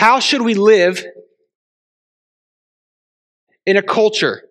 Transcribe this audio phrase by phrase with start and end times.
[0.00, 1.04] How should we live
[3.66, 4.44] in a culture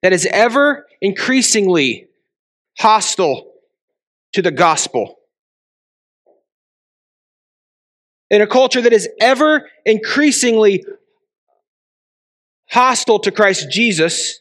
[0.00, 2.06] that is ever increasingly
[2.78, 3.50] hostile
[4.34, 5.16] to the gospel?
[8.30, 10.84] In a culture that is ever increasingly
[12.70, 14.38] hostile to Christ Jesus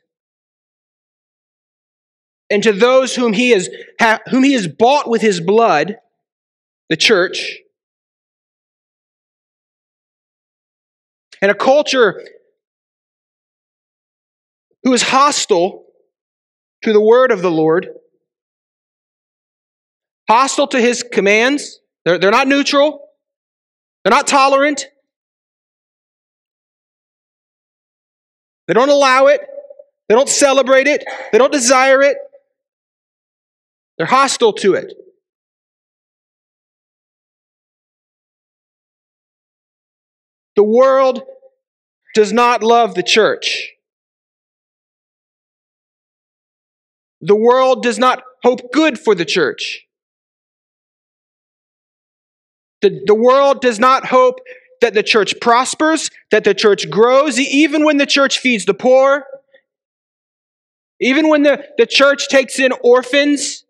[2.51, 3.67] and to those whom he has
[4.29, 5.97] whom he has bought with his blood
[6.89, 7.61] the church
[11.41, 12.21] and a culture
[14.83, 15.85] who is hostile
[16.83, 17.89] to the word of the Lord,
[20.29, 21.79] hostile to his commands.
[22.05, 23.07] They're, they're not neutral,
[24.03, 24.87] they're not tolerant,
[28.67, 29.41] they don't allow it,
[30.07, 32.17] they don't celebrate it, they don't desire it,
[33.97, 34.93] they're hostile to it.
[40.55, 41.23] The world
[42.13, 43.71] does not love the church.
[47.21, 49.85] The world does not hope good for the church.
[52.81, 54.39] The, the world does not hope
[54.81, 59.25] that the church prospers, that the church grows, even when the church feeds the poor,
[60.99, 63.65] even when the, the church takes in orphans,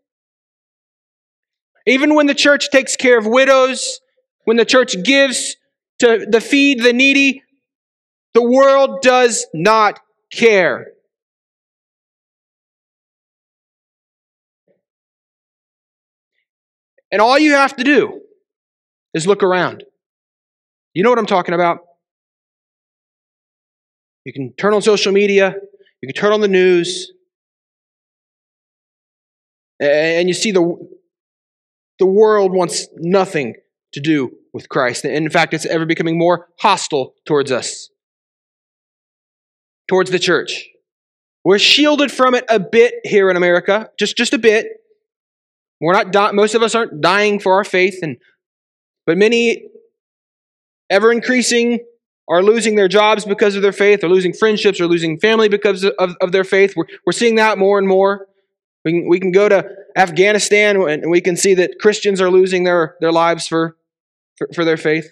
[1.87, 4.01] even when the church takes care of widows,
[4.43, 5.55] when the church gives
[5.99, 7.43] to the feed the needy,
[8.33, 9.99] the world does not
[10.31, 10.87] care.
[17.11, 18.21] And all you have to do
[19.13, 19.83] is look around.
[20.93, 21.79] You know what I'm talking about?
[24.25, 25.55] You can turn on social media,
[26.01, 27.11] you can turn on the news,
[29.79, 30.75] and you see the,
[31.99, 33.55] the world wants nothing
[33.93, 35.03] to do with Christ.
[35.03, 37.89] And in fact, it's ever becoming more hostile towards us
[39.89, 40.69] towards the church.
[41.43, 44.67] We're shielded from it a bit here in America, just, just a bit.
[45.79, 48.17] We're not di- most of us aren't dying for our faith, and
[49.05, 49.67] but many,
[50.89, 51.79] ever increasing,
[52.27, 55.83] are losing their jobs because of their faith, or losing friendships, or losing family because
[55.83, 56.75] of, of their faith.
[56.75, 58.25] We're, we're seeing that more and more.
[58.85, 62.63] We can, we can go to Afghanistan and we can see that Christians are losing
[62.63, 63.75] their, their lives for,
[64.37, 65.09] for, for their faith.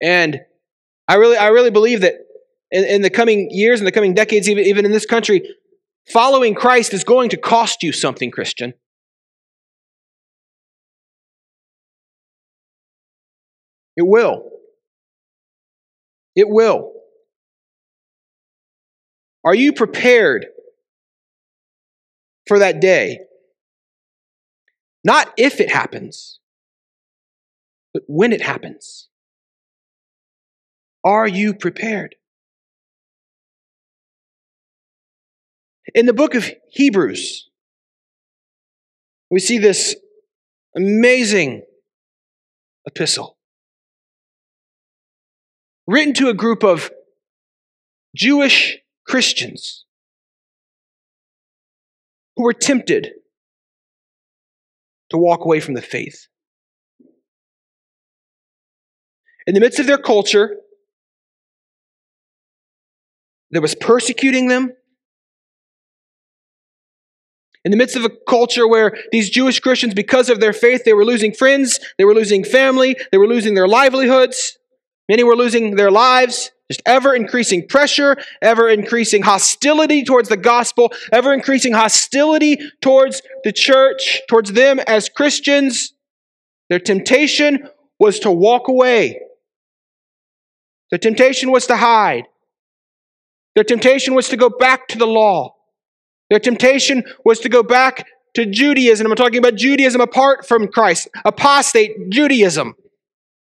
[0.00, 0.40] And
[1.08, 2.14] I really, I really believe that
[2.70, 5.42] in, in the coming years, in the coming decades, even, even in this country,
[6.12, 8.74] following Christ is going to cost you something, Christian.
[13.96, 14.50] It will.
[16.36, 16.92] It will.
[19.44, 20.46] Are you prepared
[22.46, 23.18] for that day?
[25.08, 26.38] Not if it happens,
[27.94, 29.08] but when it happens.
[31.02, 32.16] Are you prepared?
[35.94, 37.48] In the book of Hebrews,
[39.30, 39.96] we see this
[40.76, 41.62] amazing
[42.86, 43.38] epistle
[45.86, 46.90] written to a group of
[48.14, 48.76] Jewish
[49.06, 49.86] Christians
[52.36, 53.12] who were tempted
[55.10, 56.26] to walk away from the faith.
[59.46, 60.56] In the midst of their culture,
[63.50, 64.72] that was persecuting them.
[67.64, 70.92] In the midst of a culture where these Jewish Christians, because of their faith, they
[70.92, 74.58] were losing friends, they were losing family, they were losing their livelihoods,
[75.08, 80.92] many were losing their lives, just ever increasing pressure, ever increasing hostility towards the gospel,
[81.12, 85.94] ever increasing hostility towards the church, towards them as Christians.
[86.68, 87.68] Their temptation
[87.98, 89.20] was to walk away.
[90.90, 92.24] The temptation was to hide.
[93.54, 95.54] Their temptation was to go back to the law.
[96.30, 99.06] Their temptation was to go back to Judaism.
[99.06, 102.74] I'm talking about Judaism apart from Christ, apostate Judaism.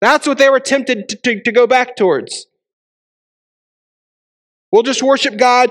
[0.00, 2.46] That's what they were tempted to, to, to go back towards.
[4.72, 5.70] We'll just worship God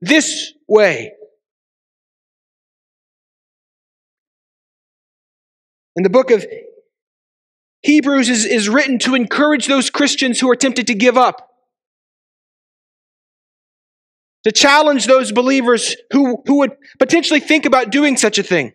[0.00, 1.12] this way.
[5.96, 6.46] And the book of
[7.82, 11.50] Hebrews is, is written to encourage those Christians who are tempted to give up
[14.44, 18.72] to challenge those believers who, who would potentially think about doing such a thing.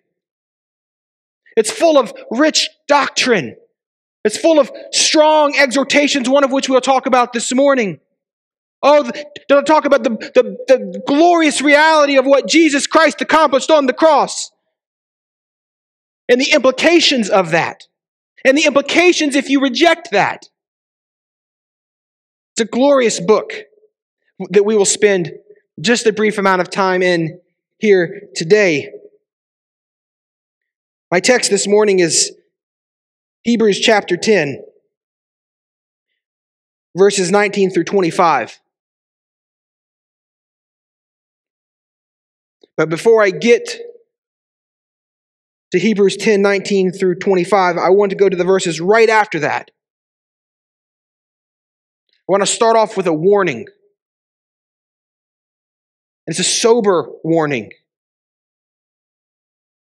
[1.57, 3.55] It's full of rich doctrine.
[4.23, 7.99] It's full of strong exhortations, one of which we'll talk about this morning.
[8.87, 9.11] Oh,
[9.49, 13.93] they'll talk about the, the, the glorious reality of what Jesus Christ accomplished on the
[13.93, 14.51] cross.
[16.29, 17.83] and the implications of that,
[18.43, 20.47] and the implications if you reject that.
[22.53, 23.53] It's a glorious book
[24.49, 25.31] that we will spend
[25.81, 27.39] just a brief amount of time in
[27.79, 28.91] here today.
[31.11, 32.33] My text this morning is
[33.43, 34.63] Hebrews chapter 10,
[36.95, 38.59] verses 19 through 25.
[42.77, 43.77] But before I get
[45.71, 49.39] to Hebrews 10 19 through 25, I want to go to the verses right after
[49.39, 49.71] that.
[52.27, 53.67] I want to start off with a warning.
[56.27, 57.71] It's a sober warning.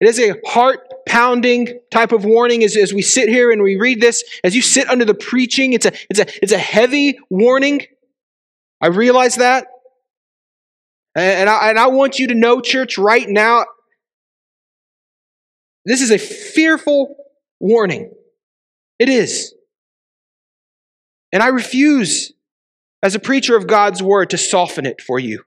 [0.01, 3.77] It is a heart pounding type of warning as, as we sit here and we
[3.77, 4.23] read this.
[4.43, 7.81] As you sit under the preaching, it's a, it's, a, it's a heavy warning.
[8.81, 9.67] I realize that.
[11.15, 13.65] And I, and I want you to know, church, right now,
[15.85, 17.15] this is a fearful
[17.59, 18.11] warning.
[18.99, 19.53] It is.
[21.31, 22.33] And I refuse,
[23.01, 25.43] as a preacher of God's word, to soften it for you.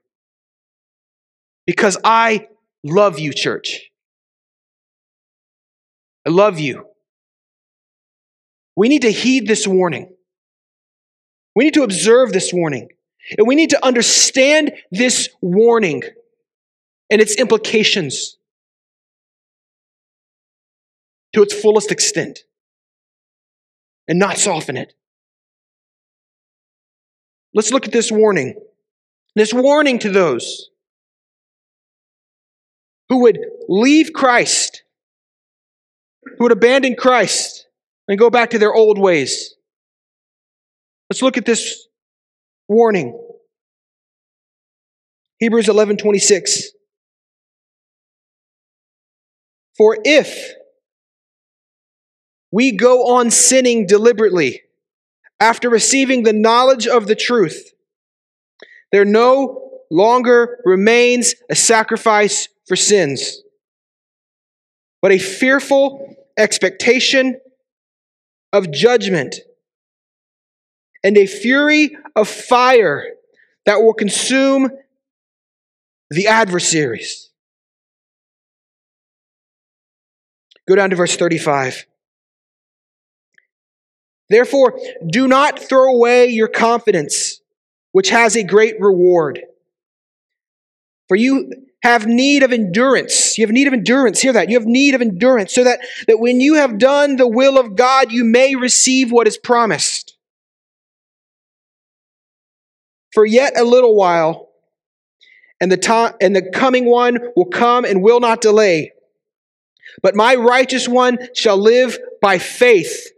[1.67, 2.47] Because I
[2.83, 3.89] love you, church.
[6.25, 6.85] I love you.
[8.75, 10.15] We need to heed this warning.
[11.55, 12.89] We need to observe this warning.
[13.37, 16.03] And we need to understand this warning
[17.09, 18.37] and its implications
[21.33, 22.39] to its fullest extent
[24.07, 24.93] and not soften it.
[27.53, 28.55] Let's look at this warning.
[29.35, 30.69] This warning to those
[33.09, 34.83] who would leave Christ,
[36.37, 37.67] who would abandon Christ
[38.07, 39.55] and go back to their old ways.
[41.09, 41.87] Let's look at this
[42.69, 43.19] warning.
[45.39, 46.69] Hebrews 11:26
[49.77, 50.53] For if
[52.51, 54.63] we go on sinning deliberately
[55.39, 57.71] after receiving the knowledge of the truth,
[58.91, 63.41] there no longer remains a sacrifice for sins,
[65.01, 67.39] but a fearful expectation
[68.51, 69.35] of judgment
[71.03, 73.05] and a fury of fire
[73.65, 74.69] that will consume
[76.09, 77.29] the adversaries.
[80.67, 81.85] Go down to verse 35.
[84.29, 87.41] Therefore, do not throw away your confidence,
[87.91, 89.41] which has a great reward.
[91.07, 91.51] For you
[91.81, 93.37] have need of endurance.
[93.37, 94.21] You have need of endurance.
[94.21, 94.49] Hear that.
[94.49, 97.75] You have need of endurance so that, that when you have done the will of
[97.75, 100.17] God, you may receive what is promised.
[103.13, 104.49] For yet a little while,
[105.61, 108.93] and the time and the coming one will come and will not delay.
[110.01, 113.11] But my righteous one shall live by faith.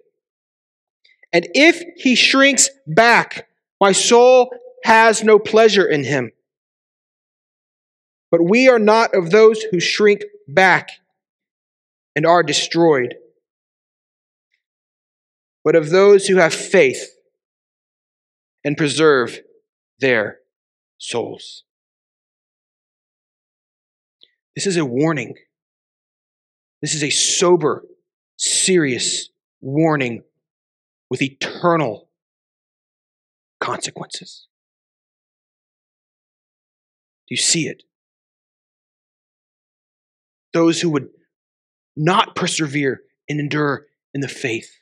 [1.34, 3.48] And if he shrinks back,
[3.80, 4.52] my soul
[4.84, 6.32] has no pleasure in him.
[8.32, 10.90] But we are not of those who shrink back
[12.16, 13.16] and are destroyed,
[15.64, 17.14] but of those who have faith
[18.64, 19.40] and preserve
[20.02, 20.40] their
[20.98, 21.64] souls.
[24.56, 25.36] This is a warning.
[26.82, 27.86] This is a sober,
[28.38, 29.30] serious
[29.62, 30.24] warning
[31.10, 32.10] with eternal
[33.60, 34.48] consequences.
[37.30, 37.84] Do you see it?
[40.54, 41.10] Those who would
[41.96, 44.80] not persevere and endure in the faith.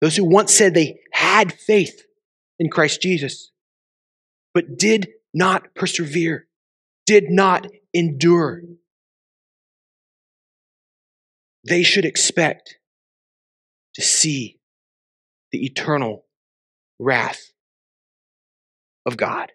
[0.00, 2.02] Those who once said they had faith
[2.58, 3.52] in Christ Jesus
[4.54, 6.46] but did not persevere,
[7.06, 8.62] did not endure.
[11.66, 12.78] They should expect
[13.94, 14.58] to see
[15.52, 16.24] the eternal
[16.98, 17.52] wrath
[19.06, 19.52] of God.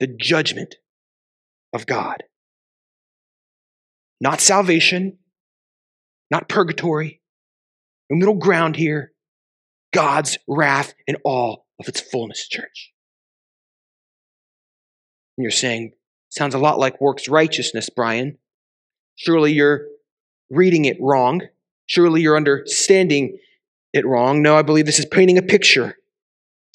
[0.00, 0.76] The judgment
[1.72, 2.24] of God.
[4.20, 5.18] Not salvation,
[6.30, 7.21] not purgatory,
[8.12, 9.12] no middle ground here.
[9.94, 12.92] God's wrath in all of its fullness, church.
[15.36, 15.92] And you're saying,
[16.28, 18.36] sounds a lot like works righteousness, Brian.
[19.16, 19.86] Surely you're
[20.50, 21.40] reading it wrong.
[21.86, 23.38] Surely you're understanding
[23.94, 24.42] it wrong.
[24.42, 25.96] No, I believe this is painting a picture.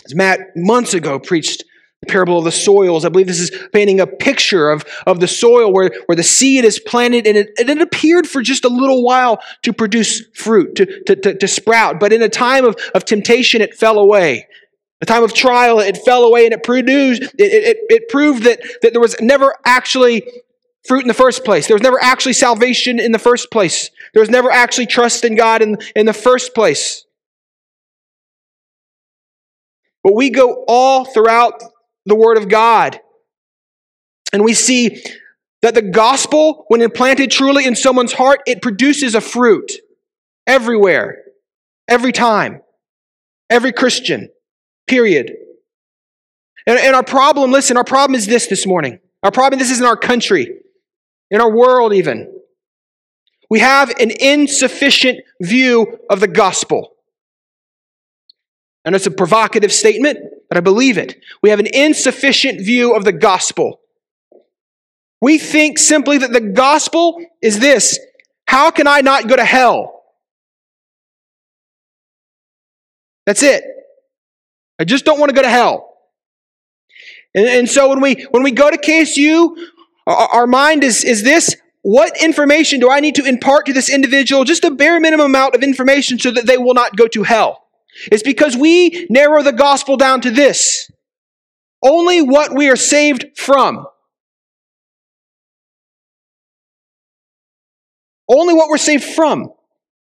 [0.06, 1.63] As Matt months ago preached
[2.01, 3.05] the parable of the soils.
[3.05, 6.63] I believe this is painting a picture of, of the soil where, where the seed
[6.63, 10.75] is planted and it, and it appeared for just a little while to produce fruit,
[10.75, 11.99] to, to, to, to sprout.
[11.99, 14.47] But in a time of, of temptation, it fell away.
[14.99, 18.61] The time of trial, it fell away and it produced, it, it, it proved that,
[18.81, 20.27] that there was never actually
[20.87, 21.67] fruit in the first place.
[21.67, 23.89] There was never actually salvation in the first place.
[24.13, 27.05] There was never actually trust in God in, in the first place.
[30.03, 31.61] But we go all throughout
[32.07, 32.99] the Word of God
[34.33, 35.01] and we see
[35.61, 39.71] that the gospel, when implanted truly in someone's heart, it produces a fruit
[40.45, 41.23] everywhere,
[41.87, 42.61] every time,
[43.49, 44.29] every Christian,
[44.85, 45.33] period.
[46.65, 48.99] And, and our problem, listen, our problem is this this morning.
[49.23, 50.59] Our problem, this is in our country,
[51.31, 52.33] in our world even.
[53.49, 56.91] We have an insufficient view of the gospel.
[58.85, 61.21] And it's a provocative statement, but I believe it.
[61.41, 63.81] We have an insufficient view of the gospel.
[65.21, 67.99] We think simply that the gospel is this
[68.47, 70.03] how can I not go to hell?
[73.25, 73.63] That's it.
[74.79, 75.97] I just don't want to go to hell.
[77.35, 79.55] And, and so when we when we go to KSU,
[80.05, 83.89] our, our mind is, is this what information do I need to impart to this
[83.89, 84.43] individual?
[84.43, 87.66] Just a bare minimum amount of information so that they will not go to hell.
[88.11, 90.89] It's because we narrow the gospel down to this
[91.83, 93.85] only what we are saved from.
[98.27, 99.53] Only what we're saved from.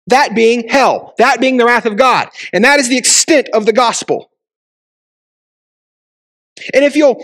[0.08, 1.14] That being hell.
[1.20, 2.30] That being the wrath of God.
[2.52, 4.32] And that is the extent of the gospel.
[6.74, 7.24] And if you'll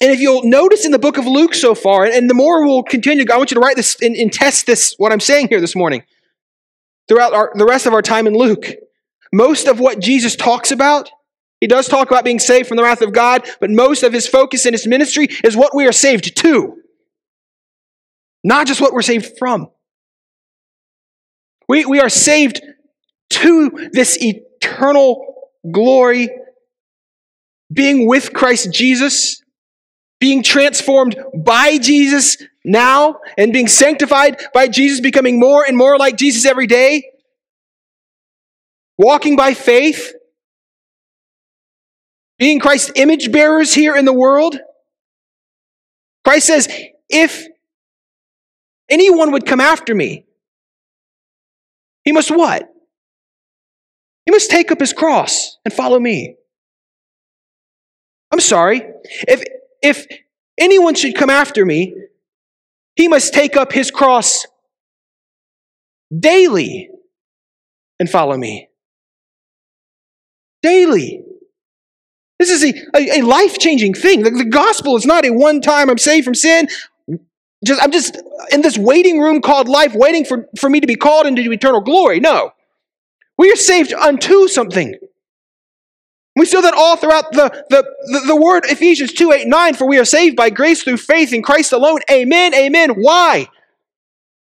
[0.00, 2.82] and if you'll notice in the book of Luke so far, and the more we'll
[2.82, 5.60] continue, I want you to write this and, and test this, what I'm saying here
[5.60, 6.02] this morning,
[7.08, 8.66] throughout our, the rest of our time in Luke.
[9.32, 11.10] Most of what Jesus talks about,
[11.60, 14.26] he does talk about being saved from the wrath of God, but most of his
[14.26, 16.76] focus in his ministry is what we are saved to,
[18.42, 19.70] not just what we're saved from.
[21.68, 22.60] We, we are saved
[23.30, 25.34] to this eternal
[25.70, 26.28] glory,
[27.72, 29.40] being with Christ Jesus,
[30.20, 36.16] being transformed by Jesus now, and being sanctified by Jesus, becoming more and more like
[36.16, 37.11] Jesus every day,
[38.98, 40.12] walking by faith,
[42.38, 44.58] being Christ's image bearers here in the world.
[46.24, 46.68] Christ says,
[47.08, 47.46] if
[48.88, 50.24] anyone would come after me,
[52.04, 52.68] he must what?
[54.26, 56.36] He must take up his cross and follow me.
[58.30, 58.82] I'm sorry.
[59.28, 59.42] If,
[59.82, 60.06] if
[60.58, 61.94] anyone should come after me,
[62.96, 64.46] he must take up his cross
[66.16, 66.88] daily
[67.98, 68.68] and follow me.
[70.62, 71.24] Daily.
[72.38, 74.22] This is a, a, a life changing thing.
[74.22, 76.68] The, the gospel is not a one time I'm saved from sin
[77.64, 80.96] just I'm just in this waiting room called life, waiting for, for me to be
[80.96, 82.20] called into eternal glory.
[82.20, 82.52] No.
[83.38, 84.94] We are saved unto something.
[86.36, 89.86] We see that all throughout the, the, the, the, word Ephesians 2 8 9, for
[89.86, 92.00] we are saved by grace through faith in Christ alone.
[92.10, 92.54] Amen.
[92.54, 92.90] Amen.
[92.90, 93.48] Why?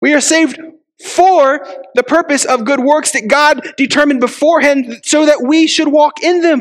[0.01, 0.59] We are saved
[1.05, 6.23] for the purpose of good works that God determined beforehand so that we should walk
[6.23, 6.61] in them.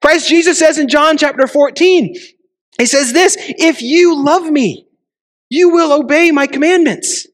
[0.00, 2.14] Christ Jesus says in John chapter 14,
[2.78, 4.86] He says this If you love me,
[5.50, 7.26] you will obey my commandments.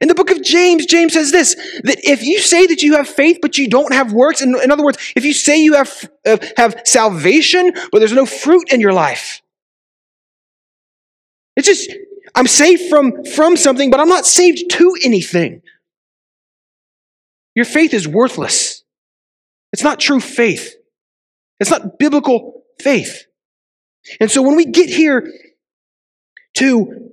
[0.00, 3.08] In the book of James, James says this that if you say that you have
[3.08, 6.10] faith but you don't have works, in, in other words, if you say you have,
[6.26, 9.42] uh, have salvation but there's no fruit in your life,
[11.56, 11.90] it's just,
[12.34, 15.62] I'm saved from, from something, but I'm not saved to anything.
[17.54, 18.82] Your faith is worthless.
[19.72, 20.74] It's not true faith.
[21.60, 23.26] It's not biblical faith.
[24.20, 25.30] And so when we get here
[26.54, 27.12] to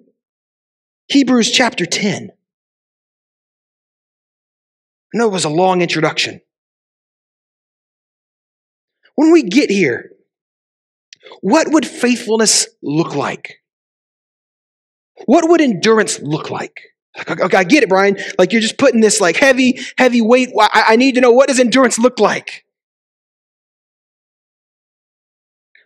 [1.09, 2.29] Hebrews chapter 10.
[5.13, 6.41] I know it was a long introduction.
[9.15, 10.11] When we get here,
[11.41, 13.58] what would faithfulness look like?
[15.25, 16.81] What would endurance look like?
[17.27, 18.17] Okay, I get it, Brian.
[18.37, 20.49] Like you're just putting this like heavy, heavy weight.
[20.57, 22.65] I, I need to know what does endurance look like?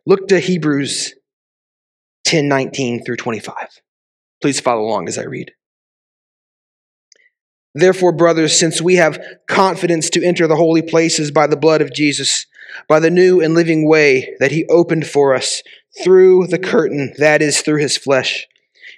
[0.05, 1.15] Look to Hebrews
[2.25, 3.55] 10 19 through 25.
[4.41, 5.53] Please follow along as I read.
[7.73, 11.93] Therefore, brothers, since we have confidence to enter the holy places by the blood of
[11.93, 12.45] Jesus,
[12.87, 15.63] by the new and living way that he opened for us
[16.03, 18.47] through the curtain, that is, through his flesh.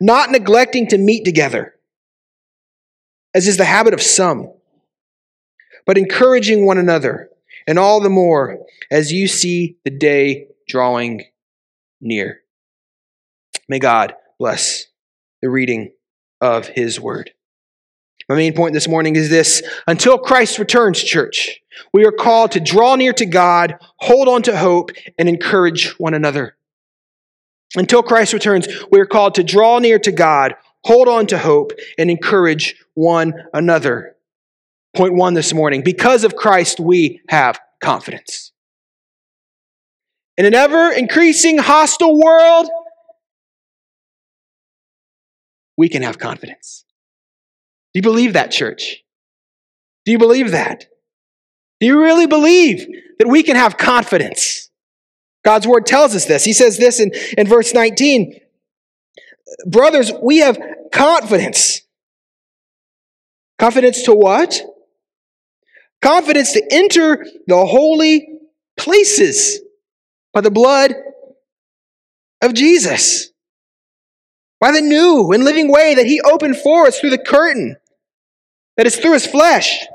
[0.00, 1.74] not neglecting to meet together,
[3.34, 4.52] as is the habit of some,
[5.84, 7.30] but encouraging one another,
[7.66, 8.58] and all the more
[8.90, 11.24] as you see the day drawing
[12.00, 12.40] near.
[13.68, 14.86] May God bless
[15.42, 15.92] the reading
[16.40, 17.30] of his word.
[18.28, 21.60] My main point this morning is this until Christ returns, church,
[21.92, 26.14] we are called to draw near to God, hold on to hope, and encourage one
[26.14, 26.55] another.
[27.74, 30.54] Until Christ returns, we are called to draw near to God,
[30.84, 34.16] hold on to hope, and encourage one another.
[34.94, 38.52] Point one this morning because of Christ, we have confidence.
[40.38, 42.68] In an ever increasing hostile world,
[45.76, 46.84] we can have confidence.
[47.92, 49.02] Do you believe that, church?
[50.04, 50.86] Do you believe that?
[51.80, 52.86] Do you really believe
[53.18, 54.65] that we can have confidence?
[55.46, 56.44] God's word tells us this.
[56.44, 58.40] He says this in, in verse 19
[59.64, 60.58] Brothers, we have
[60.92, 61.82] confidence.
[63.60, 64.60] Confidence to what?
[66.02, 68.40] Confidence to enter the holy
[68.76, 69.60] places
[70.34, 70.92] by the blood
[72.42, 73.30] of Jesus,
[74.60, 77.76] by the new and living way that He opened for us through the curtain
[78.76, 79.86] that is through his flesh.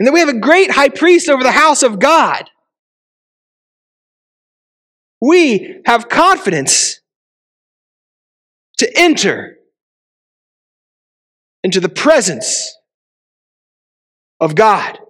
[0.00, 2.50] And that we have a great high priest over the house of God.
[5.26, 7.00] We have confidence
[8.78, 9.56] to enter
[11.64, 12.76] into the presence
[14.38, 15.00] of God.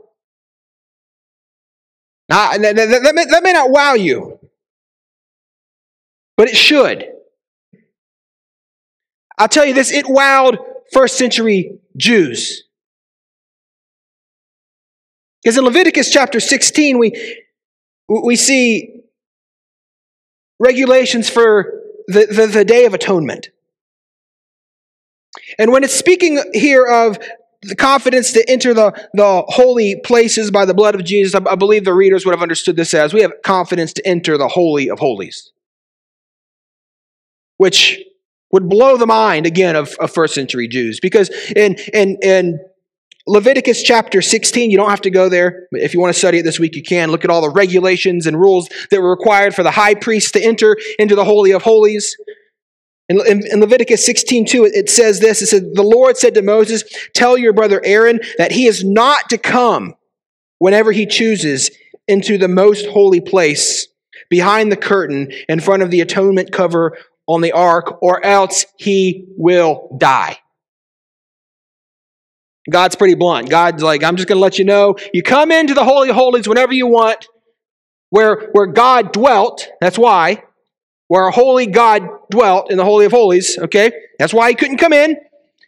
[2.31, 4.39] Now, that, that, may, that may not wow you,
[6.39, 7.05] but it should.
[9.37, 10.57] I'll tell you this, it wowed
[10.93, 12.65] first century Jews.
[15.43, 17.43] Because in Leviticus chapter 16, we,
[18.09, 18.95] we see
[20.59, 23.51] regulations for the, the, the Day of Atonement.
[25.59, 27.19] And when it's speaking here of
[27.63, 31.55] the confidence to enter the, the holy places by the blood of Jesus, I, I
[31.57, 34.89] believe the readers would have understood this as we have confidence to enter the Holy
[34.89, 35.53] of Holies.
[37.59, 37.99] Which
[38.53, 41.01] would blow the mind again of, of first century Jews.
[41.01, 42.61] Because in, in, in
[43.29, 45.67] Leviticus chapter 16, you don't have to go there.
[45.73, 47.11] If you want to study it this week, you can.
[47.11, 50.43] Look at all the regulations and rules that were required for the high priest to
[50.43, 52.17] enter into the Holy of Holies.
[53.09, 56.43] In, in, in Leviticus 16, 2, it says this It says, The Lord said to
[56.43, 56.85] Moses,
[57.15, 59.95] Tell your brother Aaron that he is not to come
[60.59, 61.71] whenever he chooses
[62.07, 63.89] into the most holy place
[64.31, 69.27] behind the curtain in front of the atonement cover on the ark, or else he
[69.37, 70.39] will die.
[72.71, 73.49] God's pretty blunt.
[73.49, 74.97] God's like, I'm just going to let you know.
[75.13, 77.27] You come into the Holy of Holies whenever you want,
[78.11, 79.69] where, where God dwelt.
[79.81, 80.43] That's why.
[81.09, 83.59] Where a holy God dwelt in the Holy of Holies.
[83.59, 83.93] Okay?
[84.19, 85.17] That's why he couldn't come in.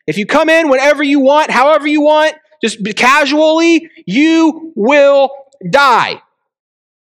[0.07, 5.31] If you come in whenever you want, however you want, just casually, you will
[5.71, 6.21] die.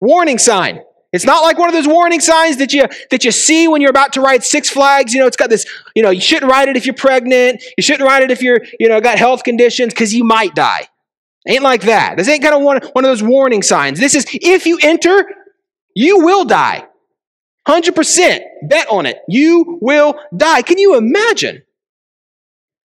[0.00, 0.80] Warning sign.
[1.14, 3.90] It's not like one of those warning signs that you that you see when you're
[3.90, 5.14] about to ride Six Flags.
[5.14, 5.64] You know, it's got this.
[5.94, 7.62] You know, you shouldn't ride it if you're pregnant.
[7.78, 10.88] You shouldn't ride it if you're you know got health conditions because you might die.
[11.46, 12.16] Ain't like that.
[12.16, 14.00] This ain't kind of one one of those warning signs.
[14.00, 15.24] This is if you enter,
[15.94, 16.84] you will die.
[17.64, 19.18] Hundred percent bet on it.
[19.28, 20.62] You will die.
[20.62, 21.62] Can you imagine?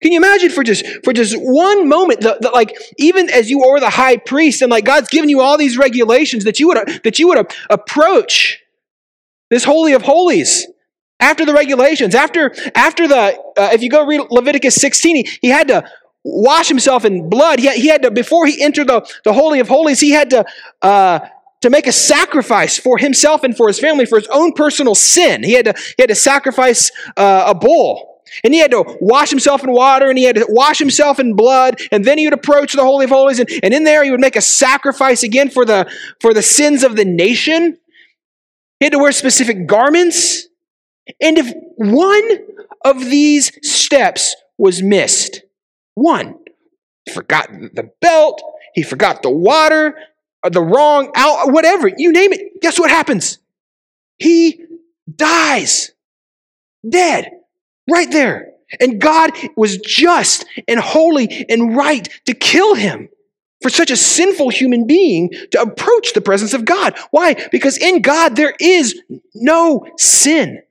[0.02, 3.80] Can you imagine for just for just one moment, the, like even as you are
[3.80, 7.18] the high priest, and like God's given you all these regulations that you would that
[7.18, 8.60] you would approach
[9.50, 10.68] this holy of holies
[11.20, 15.48] after the regulations, after after the uh, if you go read Leviticus 16, he, he
[15.48, 15.90] had to
[16.26, 17.60] wash himself in blood.
[17.60, 20.30] He had, he had to before he entered the, the holy of holies, he had
[20.32, 20.46] to
[20.82, 21.20] uh,
[21.62, 25.42] to make a sacrifice for himself and for his family for his own personal sin.
[25.42, 28.15] He had to he had to sacrifice uh, a bull.
[28.44, 31.36] And he had to wash himself in water and he had to wash himself in
[31.36, 31.80] blood.
[31.92, 33.40] And then he would approach the Holy of Holies.
[33.40, 36.84] And, and in there, he would make a sacrifice again for the, for the sins
[36.84, 37.78] of the nation.
[38.80, 40.48] He had to wear specific garments.
[41.22, 42.30] And if one
[42.84, 45.44] of these steps was missed,
[45.94, 46.40] one,
[47.14, 48.42] forgot the belt,
[48.74, 49.98] he forgot the water,
[50.44, 53.40] the wrong out, whatever, you name it, guess what happens?
[54.18, 54.66] He
[55.14, 55.92] dies.
[56.88, 57.32] Dead.
[57.90, 58.52] Right there.
[58.80, 63.10] And God was just and holy and right to kill him
[63.62, 66.98] for such a sinful human being to approach the presence of God.
[67.12, 67.36] Why?
[67.52, 69.02] Because in God there is
[69.34, 70.62] no sin.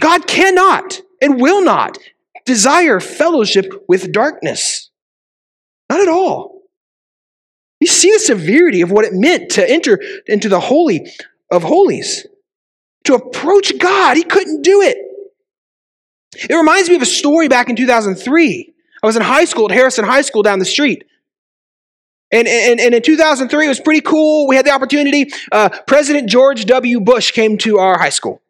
[0.00, 1.98] God cannot and will not
[2.44, 4.90] desire fellowship with darkness.
[5.90, 6.62] Not at all.
[7.80, 11.12] You see the severity of what it meant to enter into the Holy
[11.50, 12.26] of Holies.
[13.04, 14.98] To approach God, he couldn't do it.
[16.48, 18.74] It reminds me of a story back in 2003.
[19.02, 21.04] I was in high school at Harrison High School down the street.
[22.32, 24.48] And, and, and in 2003, it was pretty cool.
[24.48, 25.30] We had the opportunity.
[25.52, 27.00] Uh, President George W.
[27.00, 28.42] Bush came to our high school.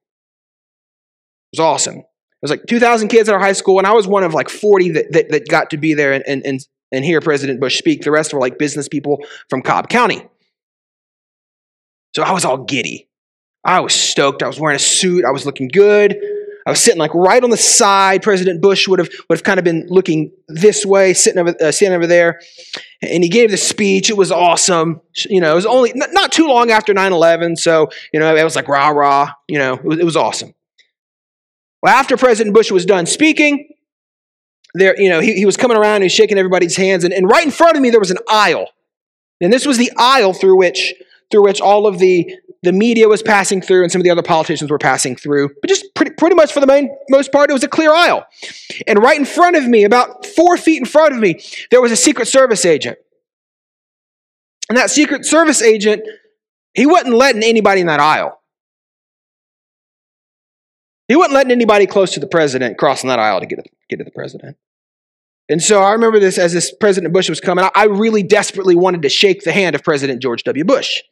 [1.53, 1.97] It was awesome.
[1.97, 2.05] It
[2.43, 4.91] was like 2,000 kids at our high school, and I was one of like 40
[4.91, 8.03] that, that, that got to be there and, and, and, and hear President Bush speak.
[8.03, 10.27] The rest were like business people from Cobb County.
[12.15, 13.09] So I was all giddy.
[13.63, 14.43] I was stoked.
[14.43, 15.25] I was wearing a suit.
[15.27, 16.17] I was looking good.
[16.67, 18.23] I was sitting like right on the side.
[18.23, 21.71] President Bush would have would have kind of been looking this way, sitting over, uh,
[21.71, 22.41] standing over there,
[23.01, 24.11] and he gave the speech.
[24.11, 25.01] It was awesome.
[25.31, 28.43] You know, it was only not, not too long after 9-11, so you know it
[28.43, 29.31] was like rah rah.
[29.47, 30.55] You know, it was, it was awesome.
[31.83, 33.69] Well, after President Bush was done speaking,
[34.75, 37.15] there, you know, he, he was coming around and he was shaking everybody's hands, and,
[37.15, 38.67] and right in front of me there was an aisle,
[39.41, 40.95] and this was the aisle through which
[41.31, 44.23] through which all of the the media was passing through and some of the other
[44.23, 45.51] politicians were passing through.
[45.61, 48.27] But just pretty, pretty much for the main, most part, it was a clear aisle.
[48.89, 51.93] And right in front of me, about four feet in front of me, there was
[51.93, 52.99] a Secret Service agent.
[54.69, 56.03] And that Secret Service agent,
[56.75, 58.41] he wasn't letting anybody in that aisle.
[61.07, 63.99] He wasn't letting anybody close to the president crossing that aisle to get to, get
[63.99, 64.57] to the president.
[65.49, 67.65] And so I remember this as this President Bush was coming.
[67.77, 70.65] I really desperately wanted to shake the hand of President George W.
[70.65, 71.03] Bush.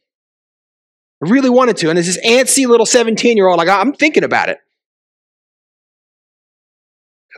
[1.23, 1.91] I really wanted to.
[1.91, 4.59] And as this antsy little 17 year old, like, I'm thinking about it.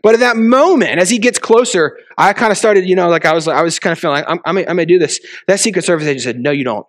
[0.03, 3.25] But at that moment, as he gets closer, I kind of started, you know, like
[3.25, 5.21] I was, I was kind of feeling like I'm, I'm, I'm going to do this.
[5.49, 6.87] That Secret Service agent said, "No, you don't.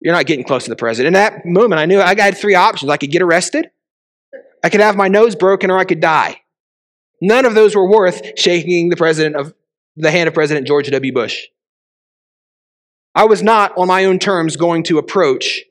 [0.00, 2.56] You're not getting close to the president." In that moment, I knew I had three
[2.56, 3.70] options: I could get arrested,
[4.62, 6.40] I could have my nose broken, or I could die.
[7.20, 9.54] None of those were worth shaking the president of
[9.96, 11.12] the hand of President George W.
[11.12, 11.46] Bush.
[13.14, 15.62] I was not, on my own terms, going to approach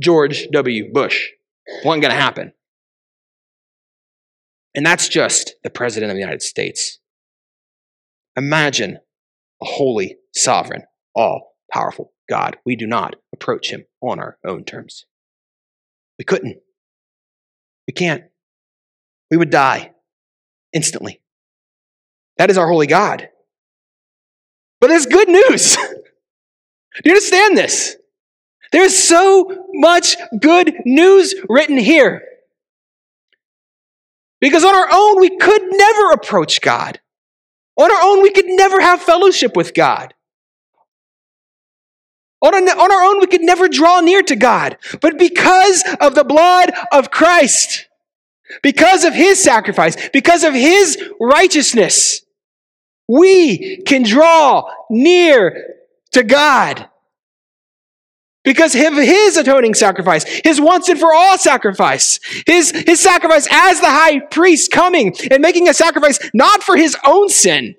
[0.00, 0.92] George W.
[0.92, 1.28] Bush.
[1.84, 2.52] Wasn't going to happen.
[4.74, 6.98] And that's just the President of the United States.
[8.36, 8.98] Imagine
[9.62, 12.56] a holy, sovereign, all powerful God.
[12.64, 15.06] We do not approach him on our own terms.
[16.18, 16.58] We couldn't.
[17.86, 18.24] We can't.
[19.30, 19.92] We would die
[20.72, 21.20] instantly.
[22.38, 23.28] That is our holy God.
[24.80, 25.76] But there's good news.
[26.96, 27.96] Do you understand this?
[28.72, 32.22] There's so much good news written here.
[34.40, 37.00] Because on our own, we could never approach God.
[37.76, 40.14] On our own, we could never have fellowship with God.
[42.42, 44.78] On our, on our own, we could never draw near to God.
[45.00, 47.86] But because of the blood of Christ,
[48.62, 52.22] because of his sacrifice, because of his righteousness,
[53.08, 55.74] we can draw near
[56.12, 56.88] to God.
[58.42, 63.90] Because his atoning sacrifice, his once and for all sacrifice, his, his sacrifice as the
[63.90, 67.74] high priest coming and making a sacrifice not for his own sin,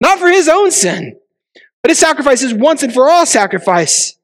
[0.00, 1.16] not for his own sin,
[1.82, 4.18] but his sacrifice is once and for all sacrifice,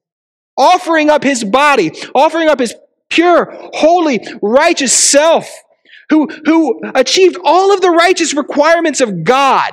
[0.57, 2.75] offering up his body, offering up his
[3.09, 5.49] pure, holy, righteous self,
[6.09, 9.71] who, who achieved all of the righteous requirements of God,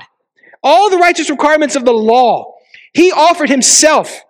[0.63, 2.55] all the righteous requirements of the law.
[2.93, 4.21] He offered himself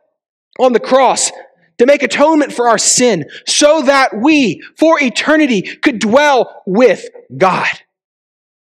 [0.59, 1.31] on the cross
[1.79, 7.69] to make atonement for our sin so that we, for eternity, could dwell with God.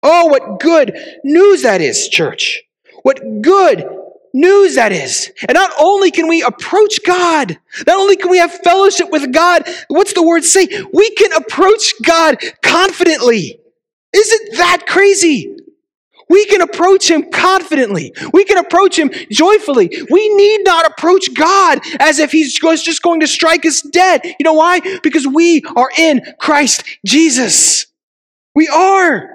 [0.02, 2.62] Oh, what good news that is, church.
[3.02, 3.88] What good
[4.34, 5.30] news that is.
[5.48, 9.68] And not only can we approach God, not only can we have fellowship with God,
[9.88, 10.66] what's the word say?
[10.92, 13.60] We can approach God confidently.
[14.12, 15.53] Isn't that crazy?
[16.34, 18.12] We can approach Him confidently.
[18.32, 19.88] We can approach Him joyfully.
[20.10, 24.24] We need not approach God as if He's just going to strike us dead.
[24.24, 24.80] You know why?
[25.04, 27.86] Because we are in Christ Jesus.
[28.52, 29.30] We are.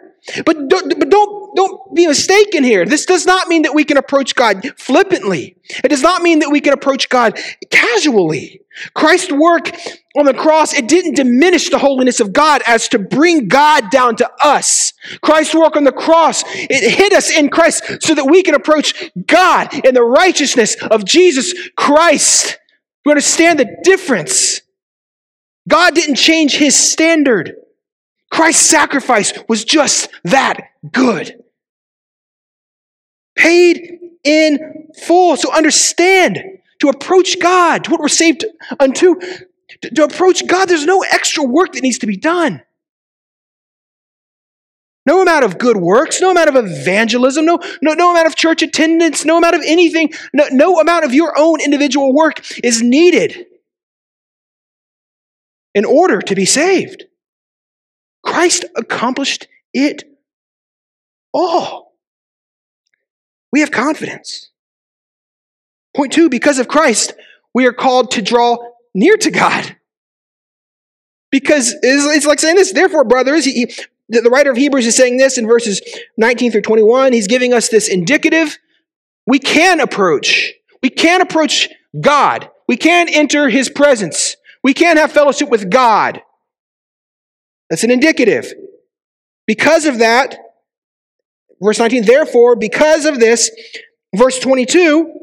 [0.46, 2.86] But don't, but don't, don't be mistaken here.
[2.86, 5.58] This does not mean that we can approach God flippantly.
[5.84, 8.62] It does not mean that we can approach God casually.
[8.94, 9.72] Christ's work
[10.18, 14.16] on the cross, it didn't diminish the holiness of God as to bring God down
[14.18, 14.94] to us.
[15.22, 19.12] Christ's work on the cross, it hit us in Christ so that we can approach
[19.26, 22.58] God in the righteousness of Jesus Christ.
[23.06, 24.62] We understand the difference.
[25.68, 27.56] God didn't change his standard.
[28.32, 30.58] Christ's sacrifice was just that
[30.92, 31.44] good.
[33.36, 35.38] Paid in full.
[35.38, 36.40] So understand
[36.80, 38.46] to approach God, to what we're saved
[38.80, 39.16] unto,
[39.82, 42.62] to, to approach God, there's no extra work that needs to be done.
[45.06, 48.62] no amount of good works, no amount of evangelism, no, no, no amount of church
[48.62, 53.48] attendance, no amount of anything, no, no amount of your own individual work is needed
[55.74, 57.06] in order to be saved.
[58.24, 60.04] Christ accomplished it
[61.34, 61.94] all.
[63.52, 64.50] We have confidence.
[65.96, 67.14] Point two, because of Christ,
[67.54, 68.58] we are called to draw
[68.94, 69.76] near to God.
[71.32, 73.72] Because it's, like saying this, therefore, brothers, he,
[74.08, 75.82] the writer of Hebrews is saying this in verses
[76.18, 77.14] 19 through 21.
[77.14, 78.58] He's giving us this indicative.
[79.28, 80.54] We can approach.
[80.82, 82.50] We can approach God.
[82.68, 84.38] We can enter his presence.
[84.64, 86.22] We can have fellowship with God.
[87.70, 88.54] That's an indicative.
[89.46, 90.38] Because of that,
[91.62, 93.52] verse 19, therefore, because of this,
[94.16, 95.14] verse 22,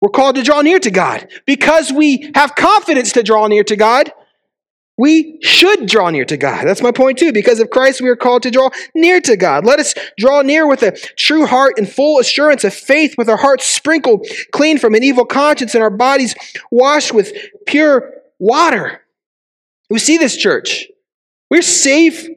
[0.00, 1.28] we're called to draw near to God.
[1.46, 4.12] Because we have confidence to draw near to God,
[4.98, 6.66] we should draw near to God.
[6.66, 7.32] That's my point too.
[7.32, 9.66] Because of Christ, we are called to draw near to God.
[9.66, 13.36] Let us draw near with a true heart and full assurance of faith, with our
[13.36, 16.34] hearts sprinkled clean from an evil conscience and our bodies
[16.70, 17.32] washed with
[17.66, 19.02] pure water.
[19.90, 20.88] We see this church.
[21.50, 22.28] We're safe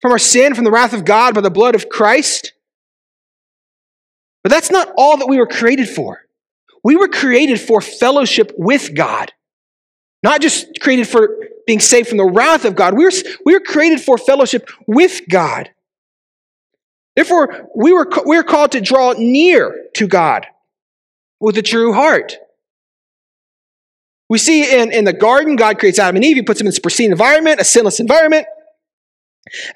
[0.00, 2.52] from our sin, from the wrath of God by the blood of Christ.
[4.42, 6.22] But that's not all that we were created for.
[6.82, 9.32] We were created for fellowship with God.
[10.22, 12.96] Not just created for being saved from the wrath of God.
[12.96, 13.12] We were,
[13.44, 15.70] we were created for fellowship with God.
[17.16, 20.46] Therefore, we were, we were called to draw near to God
[21.38, 22.36] with a true heart.
[24.30, 26.36] We see in, in the garden, God creates Adam and Eve.
[26.36, 28.46] He puts them in this pristine environment, a sinless environment.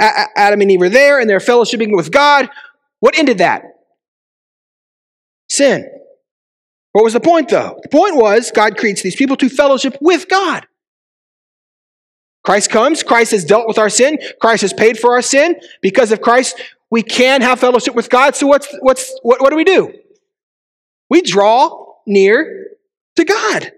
[0.00, 2.48] A- Adam and Eve are there and they're fellowshipping with God.
[3.00, 3.64] What ended that?
[5.48, 5.90] Sin.
[6.92, 7.80] What was the point, though?
[7.82, 10.66] The point was God creates these people to fellowship with God.
[12.44, 15.56] Christ comes, Christ has dealt with our sin, Christ has paid for our sin.
[15.82, 18.36] Because of Christ, we can have fellowship with God.
[18.36, 19.92] So what's what's what, what do we do?
[21.10, 22.68] We draw near
[23.16, 23.72] to God.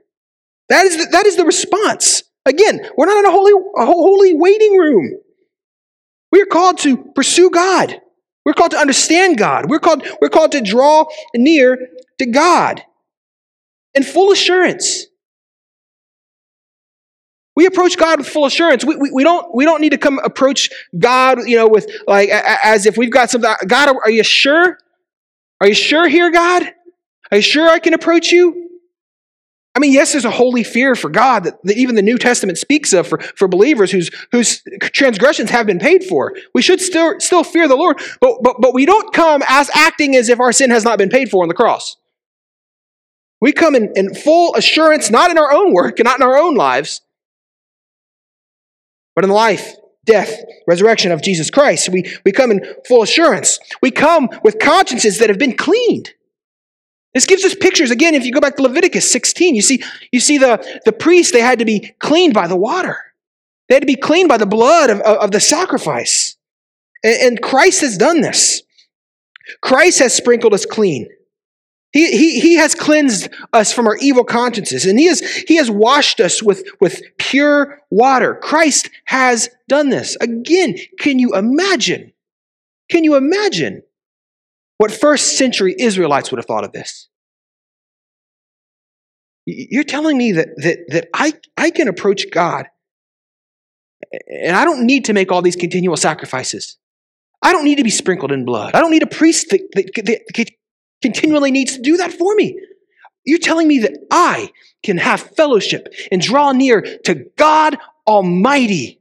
[0.68, 2.22] That is the, that is the response.
[2.44, 5.12] Again, we're not in a holy a holy waiting room.
[6.32, 8.00] We are called to pursue God.
[8.44, 9.68] We're called to understand God.
[9.68, 12.82] We're called, we're called to draw near to God
[13.94, 15.06] in full assurance.
[17.56, 18.84] We approach God with full assurance.
[18.84, 22.28] We, we, we, don't, we don't need to come approach God, you know, with like
[22.28, 23.50] as if we've got something.
[23.66, 24.78] God, are you sure?
[25.60, 26.70] Are you sure here, God?
[27.32, 28.75] Are you sure I can approach you?
[29.76, 32.56] I mean, yes, there's a holy fear for God that, that even the New Testament
[32.56, 36.34] speaks of for, for believers whose, whose transgressions have been paid for.
[36.54, 40.16] We should still, still fear the Lord, but, but, but we don't come as acting
[40.16, 41.98] as if our sin has not been paid for on the cross.
[43.38, 46.38] We come in, in full assurance, not in our own work and not in our
[46.38, 47.02] own lives,
[49.14, 49.74] but in the life,
[50.06, 50.32] death,
[50.66, 51.90] resurrection of Jesus Christ.
[51.90, 53.58] We, we come in full assurance.
[53.82, 56.14] We come with consciences that have been cleaned.
[57.16, 57.90] This gives us pictures.
[57.90, 61.32] Again, if you go back to Leviticus 16, you see, you see the, the priests,
[61.32, 62.98] they had to be cleaned by the water.
[63.70, 66.36] They had to be cleaned by the blood of, of, the sacrifice.
[67.02, 68.64] And, and Christ has done this.
[69.62, 71.08] Christ has sprinkled us clean.
[71.90, 75.70] He, he, he has cleansed us from our evil consciences, and he has, he has
[75.70, 78.34] washed us with, with pure water.
[78.34, 80.18] Christ has done this.
[80.20, 82.12] Again, can you imagine?
[82.90, 83.84] Can you imagine
[84.78, 87.08] what first century Israelites would have thought of this?
[89.46, 92.66] You're telling me that, that, that I, I can approach God
[94.28, 96.76] and I don't need to make all these continual sacrifices.
[97.42, 98.74] I don't need to be sprinkled in blood.
[98.74, 100.50] I don't need a priest that, that, that,
[101.02, 102.58] continually needs to do that for me.
[103.24, 104.50] You're telling me that I
[104.82, 109.00] can have fellowship and draw near to God Almighty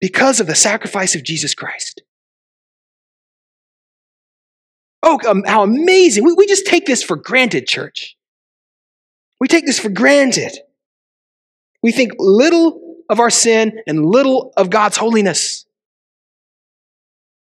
[0.00, 2.02] because of the sacrifice of Jesus Christ.
[5.02, 6.24] Oh, um, how amazing.
[6.24, 8.16] We, we just take this for granted, church.
[9.40, 10.52] We take this for granted.
[11.82, 15.64] We think little of our sin and little of God's holiness.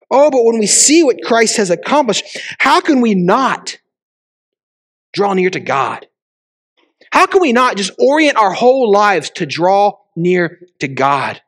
[0.10, 3.78] Oh, but when we see what Christ has accomplished, how can we not
[5.13, 6.08] draw near to God?
[7.12, 11.41] How can we not just orient our whole lives to draw near to God?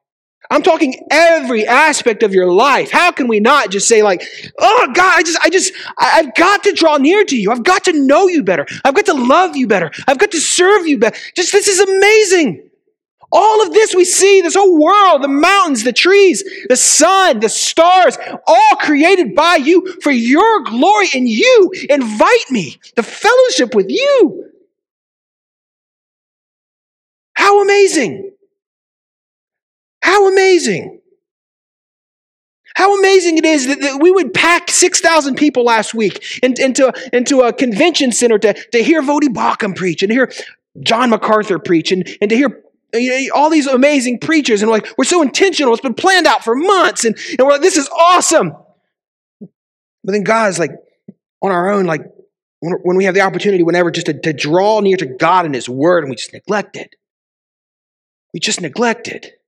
[0.51, 2.91] I'm talking every aspect of your life.
[2.91, 4.21] How can we not just say like,
[4.59, 7.51] "Oh God, I just I just I've got to draw near to you.
[7.51, 8.67] I've got to know you better.
[8.83, 9.91] I've got to love you better.
[10.07, 12.69] I've got to serve you better." Just this is amazing.
[13.31, 17.47] All of this we see, this whole world, the mountains, the trees, the sun, the
[17.47, 23.89] stars, all created by you for your glory and you invite me to fellowship with
[23.89, 24.51] you.
[27.35, 28.31] How amazing!
[30.01, 31.01] How amazing!
[32.75, 37.41] How amazing it is that, that we would pack 6,000 people last week into, into
[37.41, 40.31] a convention center to, to hear Voddie Baucham preach and to hear
[40.79, 42.63] John MacArthur preach and, and to hear
[42.95, 42.99] uh,
[43.35, 44.61] all these amazing preachers.
[44.61, 45.73] And we're like, we're so intentional.
[45.73, 47.03] It's been planned out for months.
[47.03, 48.53] And, and we're like, this is awesome.
[49.39, 50.71] But then God is like,
[51.41, 52.05] on our own, like
[52.59, 55.53] when, when we have the opportunity, whenever just to, to draw near to God and
[55.53, 56.95] His Word, and we just neglect it.
[58.33, 59.40] We just neglect it.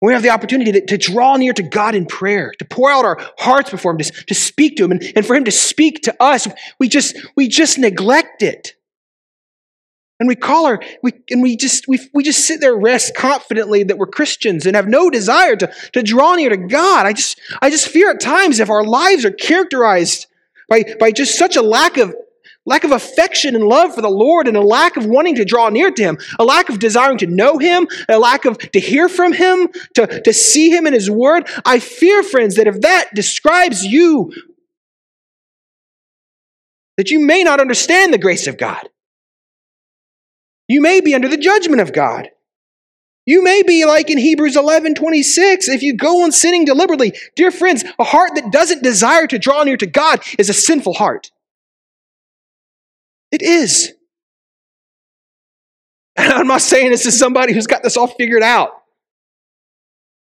[0.00, 2.90] When we have the opportunity to, to, draw near to God in prayer, to pour
[2.90, 5.50] out our hearts before Him, to, to speak to Him, and, and for Him to
[5.50, 6.46] speak to us,
[6.78, 8.74] we just, we just neglect it.
[10.20, 13.84] And we call her, we, and we just, we, we just sit there, rest confidently
[13.84, 17.06] that we're Christians and have no desire to, to draw near to God.
[17.06, 20.26] I just, I just fear at times if our lives are characterized
[20.68, 22.14] by, by just such a lack of,
[22.68, 25.70] lack of affection and love for the Lord and a lack of wanting to draw
[25.70, 29.08] near to Him, a lack of desiring to know Him, a lack of to hear
[29.08, 31.48] from Him, to, to see Him in His Word.
[31.64, 34.32] I fear, friends, that if that describes you,
[36.98, 38.88] that you may not understand the grace of God.
[40.68, 42.28] You may be under the judgment of God.
[43.24, 47.14] You may be like in Hebrews 11 26, if you go on sinning deliberately.
[47.34, 50.94] Dear friends, a heart that doesn't desire to draw near to God is a sinful
[50.94, 51.30] heart.
[53.30, 53.92] It is.
[56.16, 58.70] And I'm not saying this is somebody who's got this all figured out,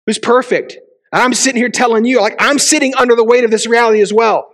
[0.07, 0.77] who's perfect.
[1.11, 4.11] I'm sitting here telling you, like, I'm sitting under the weight of this reality as
[4.11, 4.51] well.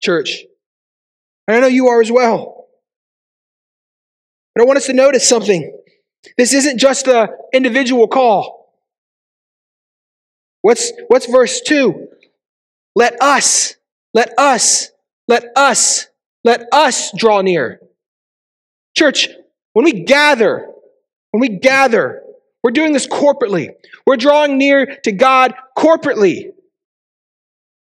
[0.00, 0.44] Church.
[1.48, 2.68] And I know you are as well.
[4.54, 5.76] But I want us to notice something.
[6.38, 8.72] This isn't just an individual call.
[10.60, 12.06] What's, what's verse 2?
[12.94, 13.74] Let us,
[14.14, 14.91] let us,
[15.28, 16.08] let us,
[16.44, 17.80] let us draw near.
[18.96, 19.28] Church,
[19.72, 20.68] when we gather,
[21.30, 22.22] when we gather,
[22.62, 23.70] we're doing this corporately.
[24.06, 26.50] We're drawing near to God corporately.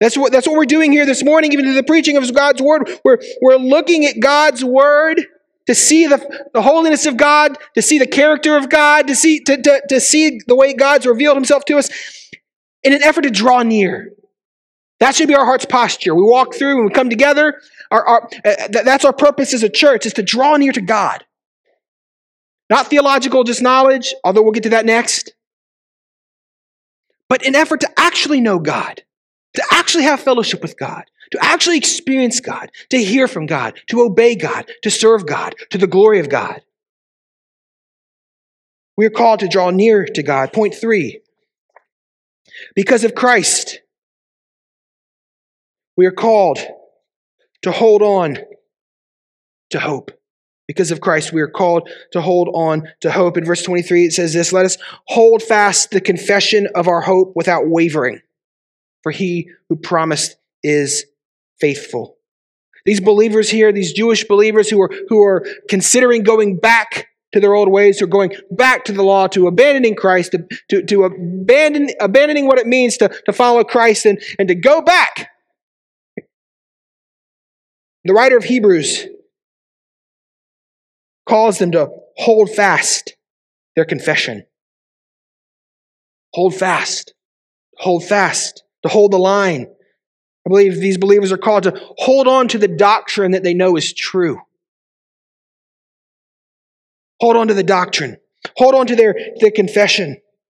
[0.00, 2.62] That's what, that's what we're doing here this morning, even to the preaching of God's
[2.62, 2.90] word.
[3.04, 5.20] We're, we're looking at God's word
[5.66, 9.40] to see the, the holiness of God, to see the character of God, to see,
[9.40, 11.90] to, to, to see the way God's revealed himself to us
[12.82, 14.12] in an effort to draw near.
[15.00, 16.14] That should be our heart's posture.
[16.14, 17.60] We walk through and we come together.
[17.90, 21.24] Our, our, uh, that's our purpose as a church, is to draw near to God.
[22.68, 25.34] Not theological just knowledge, although we'll get to that next.
[27.28, 29.02] But in effort to actually know God,
[29.54, 34.02] to actually have fellowship with God, to actually experience God, to hear from God, to
[34.02, 36.60] obey God, to serve God, to the glory of God.
[38.96, 40.52] We are called to draw near to God.
[40.52, 41.22] Point three.
[42.74, 43.80] Because of Christ,
[46.00, 46.58] we are called
[47.60, 48.38] to hold on
[49.68, 50.10] to hope.
[50.66, 53.36] Because of Christ, we are called to hold on to hope.
[53.36, 57.32] In verse 23, it says this Let us hold fast the confession of our hope
[57.36, 58.22] without wavering,
[59.02, 61.04] for he who promised is
[61.60, 62.16] faithful.
[62.86, 67.54] These believers here, these Jewish believers who are, who are considering going back to their
[67.54, 71.04] old ways, who are going back to the law, to abandoning Christ, to, to, to
[71.04, 75.28] abandon, abandoning what it means to, to follow Christ and, and to go back.
[78.04, 79.06] The writer of Hebrews
[81.28, 83.14] calls them to hold fast
[83.76, 84.46] their confession.
[86.32, 87.14] Hold fast.
[87.78, 88.64] Hold fast.
[88.82, 89.66] To hold the line.
[90.46, 93.76] I believe these believers are called to hold on to the doctrine that they know
[93.76, 94.40] is true.
[97.20, 98.16] Hold on to the doctrine.
[98.56, 100.16] Hold on to their, their confession.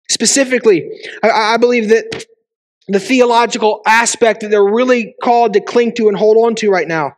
[0.09, 0.91] Specifically,
[1.23, 2.25] I, I believe that
[2.87, 6.87] the theological aspect that they're really called to cling to and hold on to right
[6.87, 7.15] now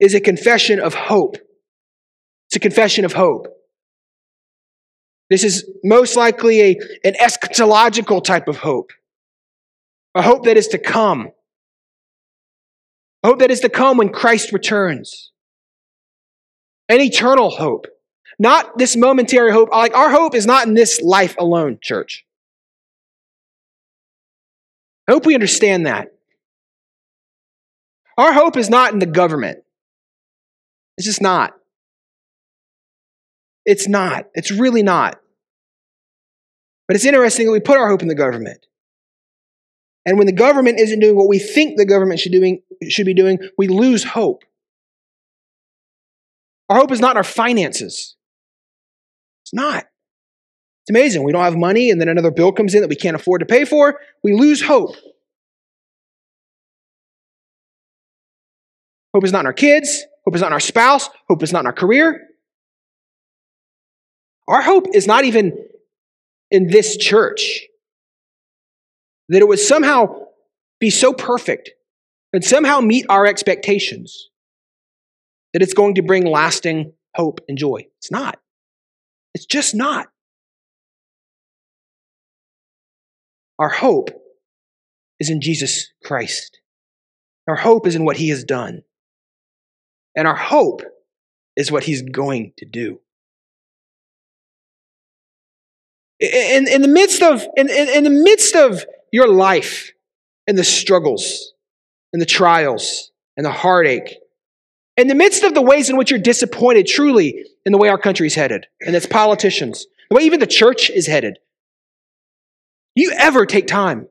[0.00, 1.36] is a confession of hope.
[2.48, 3.46] It's a confession of hope.
[5.28, 8.90] This is most likely a, an eschatological type of hope
[10.12, 11.28] a hope that is to come,
[13.22, 15.30] a hope that is to come when Christ returns,
[16.88, 17.86] an eternal hope,
[18.36, 19.70] not this momentary hope.
[19.70, 22.26] Like our hope is not in this life alone, church.
[25.06, 26.08] I hope we understand that.
[28.18, 29.60] Our hope is not in the government.
[31.00, 31.54] It's just not.
[33.64, 34.26] It's not.
[34.34, 35.18] It's really not.
[36.86, 38.66] But it's interesting that we put our hope in the government.
[40.04, 43.14] And when the government isn't doing what we think the government should, doing, should be
[43.14, 44.44] doing, we lose hope.
[46.68, 48.16] Our hope is not in our finances.
[49.44, 49.86] It's not.
[50.82, 51.24] It's amazing.
[51.24, 53.46] We don't have money, and then another bill comes in that we can't afford to
[53.46, 53.98] pay for.
[54.22, 54.96] We lose hope.
[59.14, 60.04] Hope is not in our kids.
[60.24, 61.08] Hope is not in our spouse.
[61.28, 62.28] Hope is not in our career.
[64.48, 65.56] Our hope is not even
[66.50, 67.66] in this church
[69.28, 70.26] that it would somehow
[70.80, 71.70] be so perfect
[72.32, 74.28] and somehow meet our expectations
[75.52, 77.86] that it's going to bring lasting hope and joy.
[77.98, 78.38] It's not.
[79.34, 80.08] It's just not.
[83.58, 84.10] Our hope
[85.20, 86.60] is in Jesus Christ.
[87.46, 88.82] Our hope is in what he has done.
[90.16, 90.82] And our hope
[91.56, 93.00] is what he's going to do.
[96.18, 99.92] In, in the midst of in, in, in the midst of your life
[100.46, 101.54] and the struggles
[102.12, 104.18] and the trials and the heartache,
[104.96, 107.98] in the midst of the ways in which you're disappointed truly in the way our
[107.98, 111.38] country is headed and its politicians, the way even the church is headed,
[112.94, 114.08] you ever take time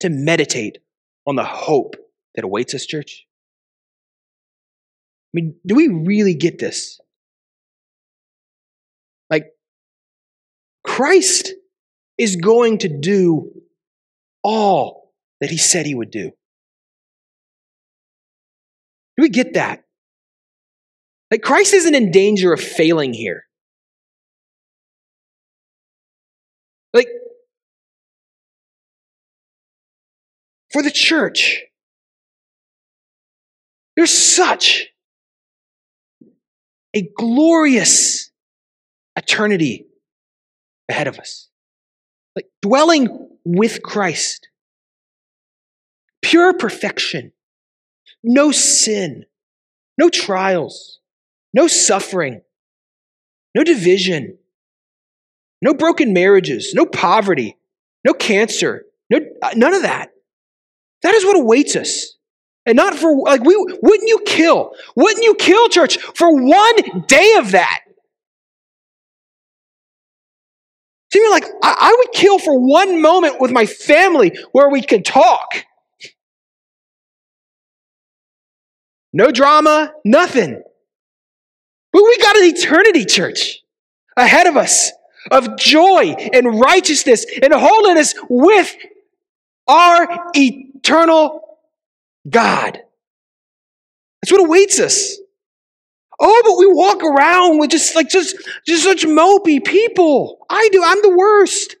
[0.00, 0.78] to meditate
[1.26, 1.96] on the hope
[2.34, 3.26] that awaits us, church?
[5.30, 6.98] I mean, do we really get this?
[9.30, 9.52] Like,
[10.84, 11.52] Christ
[12.18, 13.52] is going to do
[14.42, 16.32] all that he said he would do.
[19.16, 19.84] Do we get that?
[21.30, 23.44] Like, Christ isn't in danger of failing here.
[26.92, 27.06] Like,
[30.72, 31.62] for the church,
[33.96, 34.89] there's such
[36.94, 38.30] a glorious
[39.16, 39.86] eternity
[40.88, 41.48] ahead of us.
[42.36, 44.48] Like dwelling with Christ,
[46.22, 47.32] pure perfection,
[48.22, 49.24] no sin,
[49.98, 51.00] no trials,
[51.52, 52.42] no suffering,
[53.54, 54.38] no division,
[55.62, 57.56] no broken marriages, no poverty,
[58.04, 59.20] no cancer, no,
[59.56, 60.10] none of that.
[61.02, 62.16] That is what awaits us.
[62.66, 64.72] And not for, like, we, wouldn't you kill?
[64.94, 67.80] Wouldn't you kill, church, for one day of that?
[71.12, 74.82] See, you're like, I, I would kill for one moment with my family where we
[74.82, 75.64] could talk.
[79.12, 80.62] No drama, nothing.
[81.92, 83.60] But we got an eternity, church,
[84.16, 84.92] ahead of us
[85.30, 88.74] of joy and righteousness and holiness with
[89.66, 91.49] our eternal
[92.28, 92.80] God.
[94.22, 95.16] That's what awaits us.
[96.20, 100.38] Oh, but we walk around with just like just just such mopey people.
[100.50, 100.82] I do.
[100.84, 101.76] I'm the worst.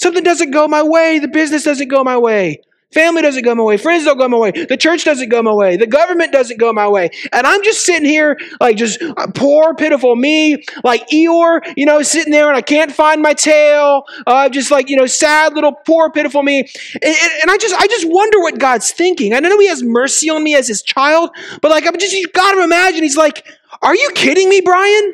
[0.00, 1.18] Something doesn't go my way.
[1.18, 2.60] The business doesn't go my way.
[2.94, 3.76] Family doesn't go my way.
[3.76, 4.52] Friends don't go my way.
[4.52, 5.76] The church doesn't go my way.
[5.76, 7.10] The government doesn't go my way.
[7.32, 12.02] And I'm just sitting here like just uh, poor, pitiful me, like Eeyore, you know,
[12.02, 14.04] sitting there and I can't find my tail.
[14.26, 16.60] Uh, just like, you know, sad little poor, pitiful me.
[16.60, 19.34] And, and I just, I just wonder what God's thinking.
[19.34, 21.30] I know he has mercy on me as his child,
[21.60, 23.44] but like, I'm just, you gotta imagine, he's like,
[23.82, 25.12] are you kidding me, Brian?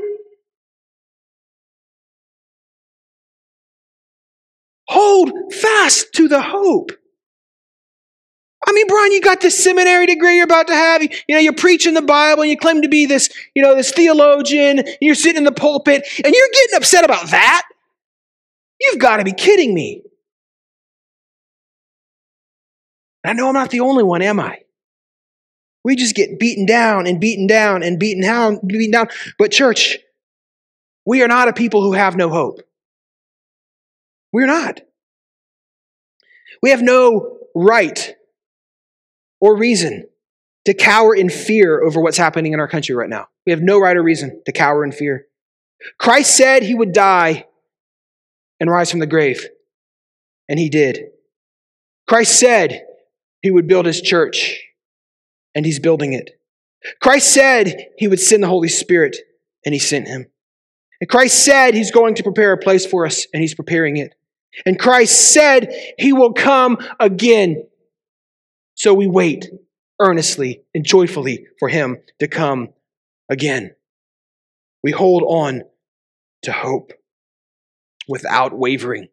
[4.89, 6.93] Hold fast to the hope.
[8.71, 11.03] I mean, Brian, you got this seminary degree you're about to have.
[11.03, 13.75] You, you, know, you're preaching the Bible and you claim to be this, you know,
[13.75, 14.85] this theologian.
[15.01, 17.65] you're sitting in the pulpit and you're getting upset about that.
[18.79, 20.05] You've got to be kidding me.
[23.27, 24.61] I know I'm not the only one, am I?
[25.83, 29.09] We just get beaten down and beaten down and beaten down, beaten down.
[29.37, 29.99] But church,
[31.05, 32.61] we are not a people who have no hope.
[34.33, 34.81] We're not.
[36.63, 38.15] We have no right
[39.41, 40.07] or reason
[40.67, 43.27] to cower in fear over what's happening in our country right now.
[43.47, 45.27] We have no right or reason to cower in fear.
[45.99, 47.47] Christ said he would die
[48.61, 49.47] and rise from the grave,
[50.49, 51.07] and he did.
[52.07, 52.85] Christ said
[53.41, 54.63] he would build his church,
[55.55, 56.39] and he's building it.
[57.01, 59.17] Christ said he would send the Holy Spirit,
[59.65, 60.27] and he sent him.
[61.01, 64.15] And Christ said he's going to prepare a place for us, and he's preparing it.
[64.67, 67.67] And Christ said he will come again,
[68.81, 69.51] so we wait
[70.01, 72.71] earnestly and joyfully for him to come
[73.29, 73.75] again.
[74.83, 75.65] We hold on
[76.45, 76.95] to hope
[78.09, 79.09] without wavering.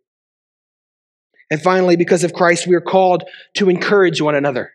[1.52, 3.26] And finally, because of Christ, we are called
[3.58, 4.72] to encourage one another.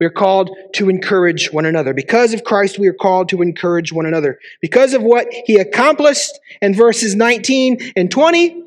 [0.00, 1.92] We are called to encourage one another.
[1.92, 4.38] Because of Christ, we are called to encourage one another.
[4.62, 8.62] Because of what he accomplished in verses 19 and 20,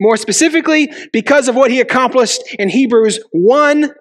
[0.00, 3.94] more specifically, because of what he accomplished in Hebrews 1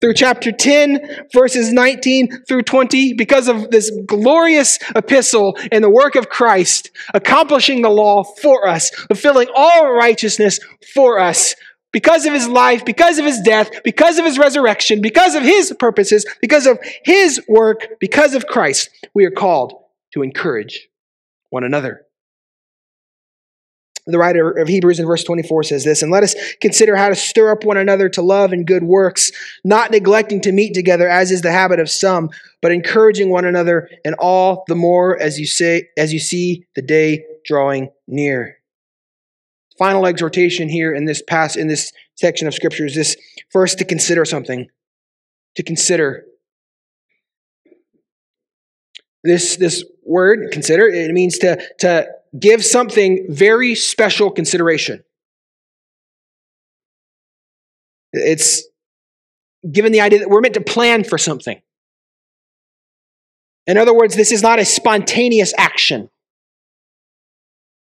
[0.00, 6.14] through chapter 10, verses 19 through 20, because of this glorious epistle and the work
[6.14, 10.58] of Christ, accomplishing the law for us, fulfilling all righteousness
[10.94, 11.54] for us,
[11.92, 15.74] because of his life, because of his death, because of his resurrection, because of his
[15.78, 19.74] purposes, because of his work, because of Christ, we are called
[20.12, 20.88] to encourage
[21.50, 22.06] one another.
[24.06, 27.14] The writer of Hebrews in verse 24 says this, and let us consider how to
[27.14, 29.30] stir up one another to love and good works,
[29.64, 32.30] not neglecting to meet together as is the habit of some,
[32.62, 36.82] but encouraging one another and all the more as you say as you see the
[36.82, 38.56] day drawing near.
[39.78, 43.16] Final exhortation here in this pass in this section of scripture is this
[43.50, 44.68] first to consider something.
[45.56, 46.26] To consider.
[49.24, 52.08] This this word, consider, it means to, to
[52.38, 55.02] give something very special consideration.
[58.12, 58.64] It's
[59.70, 61.60] given the idea that we're meant to plan for something.
[63.66, 66.10] In other words, this is not a spontaneous action.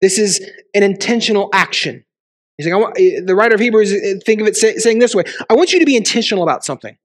[0.02, 2.04] This is an intentional action.
[2.58, 5.14] He's like, I want, the writer of Hebrews, uh, think of it say, saying this
[5.14, 6.98] way I want you to be intentional about something.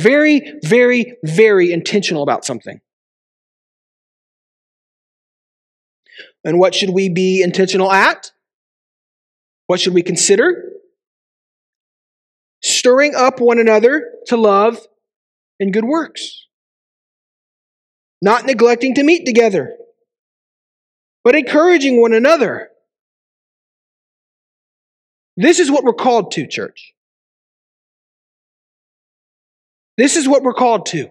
[0.00, 2.80] Very, very, very intentional about something.
[6.44, 8.32] And what should we be intentional at?
[9.66, 10.70] What should we consider?
[12.62, 14.78] Stirring up one another to love
[15.60, 16.46] and good works.
[18.20, 19.76] Not neglecting to meet together,
[21.24, 22.68] but encouraging one another.
[25.36, 26.92] This is what we're called to, church.
[29.96, 31.10] This is what we're called to.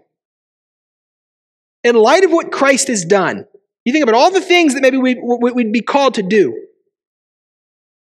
[1.84, 3.46] In light of what Christ has done,
[3.86, 6.68] you think about all the things that maybe we, would be called to do.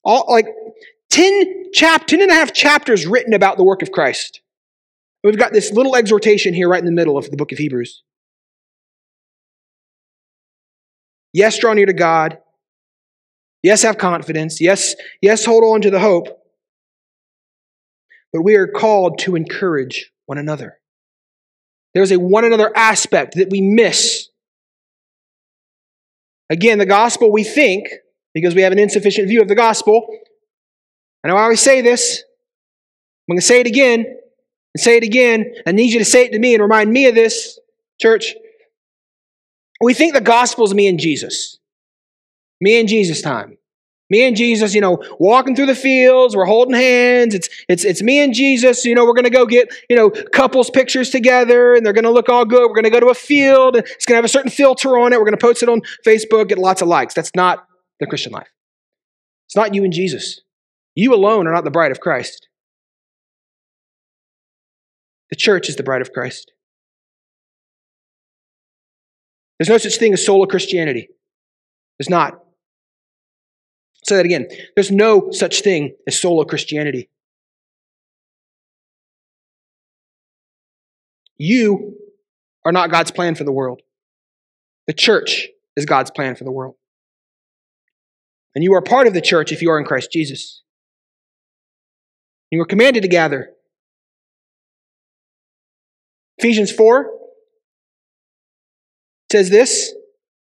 [0.05, 0.47] All like
[1.11, 4.41] 10 chap 10 and a half chapters written about the work of Christ.
[5.23, 8.03] We've got this little exhortation here right in the middle of the book of Hebrews.
[11.33, 12.39] Yes, draw near to God.
[13.63, 14.61] Yes, have confidence.
[14.61, 16.29] Yes, yes, hold on to the hope.
[18.33, 20.79] But we are called to encourage one another.
[21.95, 24.29] There's a one another aspect that we miss
[26.51, 27.89] Again, the gospel we think,
[28.35, 30.07] because we have an insufficient view of the gospel.
[31.25, 32.23] I know I always say this.
[33.29, 35.55] I'm going to say it again and say it again.
[35.67, 37.59] I need you to say it to me and remind me of this,
[38.01, 38.35] church.
[39.81, 41.59] We think the gospel is me and Jesus.
[42.61, 43.59] Me and Jesus time.
[44.09, 47.35] Me and Jesus, you know, walking through the fields, we're holding hands.
[47.35, 48.85] It's it's it's me and Jesus.
[48.85, 52.29] You know, we're gonna go get you know couples pictures together, and they're gonna look
[52.29, 52.69] all good.
[52.69, 53.77] We're gonna go to a field.
[53.77, 55.19] It's gonna have a certain filter on it.
[55.19, 57.15] We're gonna post it on Facebook, get lots of likes.
[57.15, 57.67] That's not
[57.99, 58.49] the Christian life.
[59.49, 60.41] It's not you and Jesus.
[60.95, 62.49] You alone are not the bride of Christ.
[65.31, 66.53] The church is the bride of Christ.
[69.59, 71.09] There's no such thing as solo Christianity.
[71.99, 72.39] There's not
[74.09, 74.49] say that again.
[74.75, 77.11] There's no such thing as solo Christianity.
[81.39, 81.97] You
[82.65, 83.83] are not God's plan for the world.
[84.87, 86.77] The church is God's plan for the world.
[88.55, 90.63] And you are part of the church if you are in Christ Jesus.
[92.51, 93.51] You are commanded to gather.
[96.39, 97.11] Ephesians 4
[99.31, 99.93] says this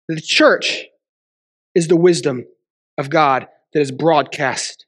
[0.09, 0.87] the church
[1.75, 2.47] is the wisdom
[2.99, 4.87] of God that is broadcast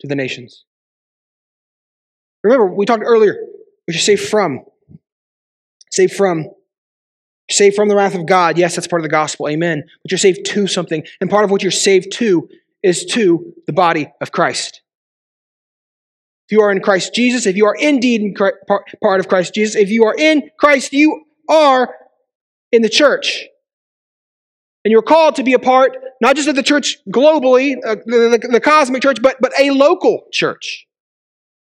[0.00, 0.64] to the nations.
[2.42, 3.36] Remember, we talked earlier,
[3.86, 4.64] we should say from.
[5.90, 6.50] Save from.
[7.50, 8.58] Saved from the wrath of God.
[8.58, 9.48] Yes, that's part of the gospel.
[9.48, 9.82] Amen.
[10.02, 11.04] But you're saved to something.
[11.20, 12.48] And part of what you're saved to
[12.82, 14.82] is to the body of Christ.
[16.48, 19.54] If you are in Christ Jesus, if you are indeed in Christ, part of Christ
[19.54, 21.94] Jesus, if you are in Christ, you are
[22.72, 23.46] in the church.
[24.84, 28.38] And you're called to be a part, not just of the church globally, uh, the,
[28.40, 30.86] the, the cosmic church, but, but a local church.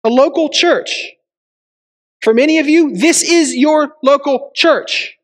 [0.05, 1.13] A local church.
[2.23, 5.17] For many of you, this is your local church.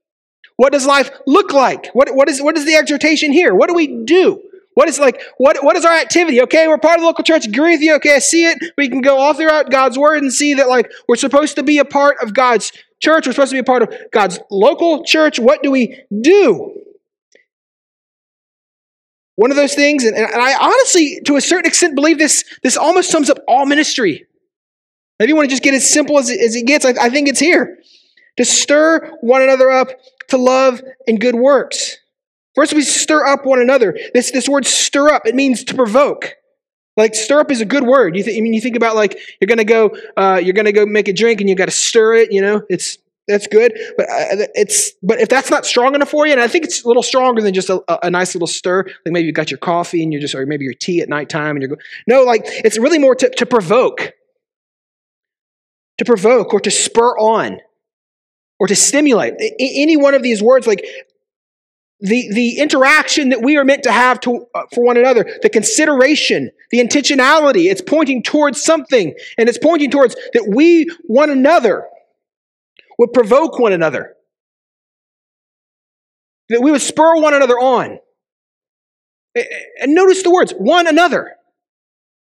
[0.57, 1.89] What does life look like?
[1.93, 3.55] What, what, is, what is the exhortation here?
[3.55, 4.41] What do we do?
[4.75, 6.43] What is like, what, what is our activity?
[6.43, 7.47] Okay, we're part of the local church.
[7.47, 7.95] Agree with you.
[7.95, 8.59] Okay, I see it.
[8.77, 11.79] We can go all throughout God's word and see that like we're supposed to be
[11.79, 13.27] a part of God's church.
[13.27, 15.39] We're supposed to be a part of God's local church.
[15.39, 16.84] What do we do?
[19.37, 22.77] One of those things, and, and I honestly, to a certain extent, believe this, this
[22.77, 24.27] almost sums up all ministry.
[25.19, 26.85] Maybe you want to just get as simple as it, as it gets.
[26.85, 27.79] I, I think it's here.
[28.37, 29.89] To stir one another up
[30.29, 31.99] to love and good works.
[32.55, 33.99] First, we stir up one another.
[34.13, 36.35] This, this word stir up, it means to provoke.
[36.97, 38.17] Like stir up is a good word.
[38.17, 40.87] You think, I mean, you think about like you're gonna go, uh, you're gonna go
[40.87, 42.33] make a drink and you got to stir it.
[42.33, 43.73] You know, it's that's good.
[43.97, 46.85] But uh, it's but if that's not strong enough for you, and I think it's
[46.85, 48.85] a little stronger than just a, a nice little stir.
[48.85, 51.57] Like maybe you got your coffee and you're just, or maybe your tea at nighttime
[51.57, 51.81] and you're going.
[52.07, 54.13] No, like it's really more to, to provoke,
[55.99, 57.61] to provoke or to spur on,
[58.61, 59.35] or to stimulate.
[59.59, 60.85] Any one of these words, like
[62.01, 65.49] the, the interaction that we are meant to have to, uh, for one another, the
[65.49, 71.89] consideration, the intentionality, it's pointing towards something, and it's pointing towards that we, one another,
[72.99, 74.15] would provoke one another,
[76.49, 77.99] that we would spur one another on.
[79.81, 81.35] And notice the words, one another.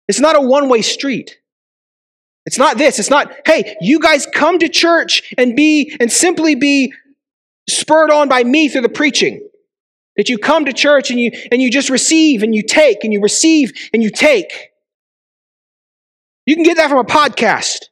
[0.08, 1.38] It's not a one way street.
[2.46, 3.00] It's not this.
[3.00, 6.94] It's not, hey, you guys come to church and be, and simply be
[7.70, 9.48] spurred on by me through the preaching.
[10.18, 13.14] That you come to church and you, and you just receive and you take and
[13.14, 14.72] you receive and you take.
[16.46, 17.86] You can get that from a podcast.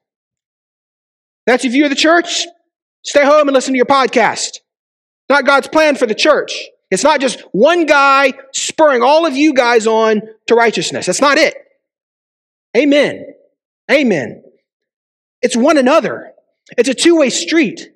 [1.46, 2.46] That's if view of the church,
[3.04, 4.60] stay home and listen to your podcast.
[5.30, 6.68] Not God's plan for the church.
[6.90, 11.06] It's not just one guy spurring all of you guys on to righteousness.
[11.06, 11.56] That's not it.
[12.76, 13.26] Amen.
[13.92, 14.44] Amen.
[15.42, 16.32] It's one another.
[16.78, 17.90] It's a two way street.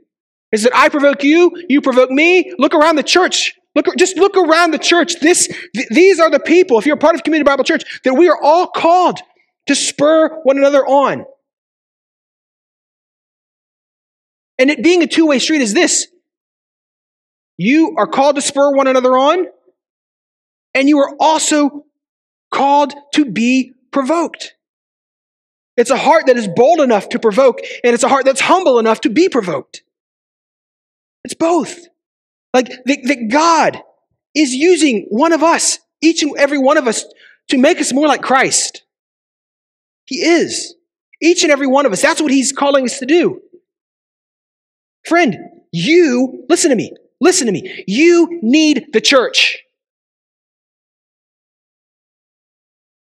[0.52, 2.54] Is that I provoke you, you provoke me.
[2.58, 3.54] Look around the church.
[3.74, 5.20] Look, just look around the church.
[5.22, 8.16] This, th- these are the people, if you're a part of Community Bible Church, that
[8.16, 9.20] we are all called
[9.68, 11.26] to spur one another on.
[14.62, 16.08] And it being a two way street is this
[17.58, 19.48] you are called to spur one another on,
[20.76, 21.86] and you are also
[22.52, 24.54] called to be provoked.
[25.78, 28.78] It's a heart that is bold enough to provoke, and it's a heart that's humble
[28.78, 29.82] enough to be provoked.
[31.24, 31.80] It's both.
[32.54, 33.82] Like that, God
[34.36, 37.06] is using one of us, each and every one of us,
[37.50, 38.84] to make us more like Christ.
[40.06, 40.76] He is.
[41.20, 42.02] Each and every one of us.
[42.04, 43.42] That's what He's calling us to do.
[45.06, 45.36] Friend,
[45.72, 47.84] you, listen to me, listen to me.
[47.88, 49.64] You need the church.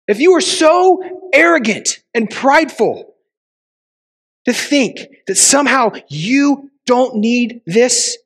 [0.07, 3.13] If you are so arrogant and prideful
[4.45, 8.17] to think that somehow you don't need this,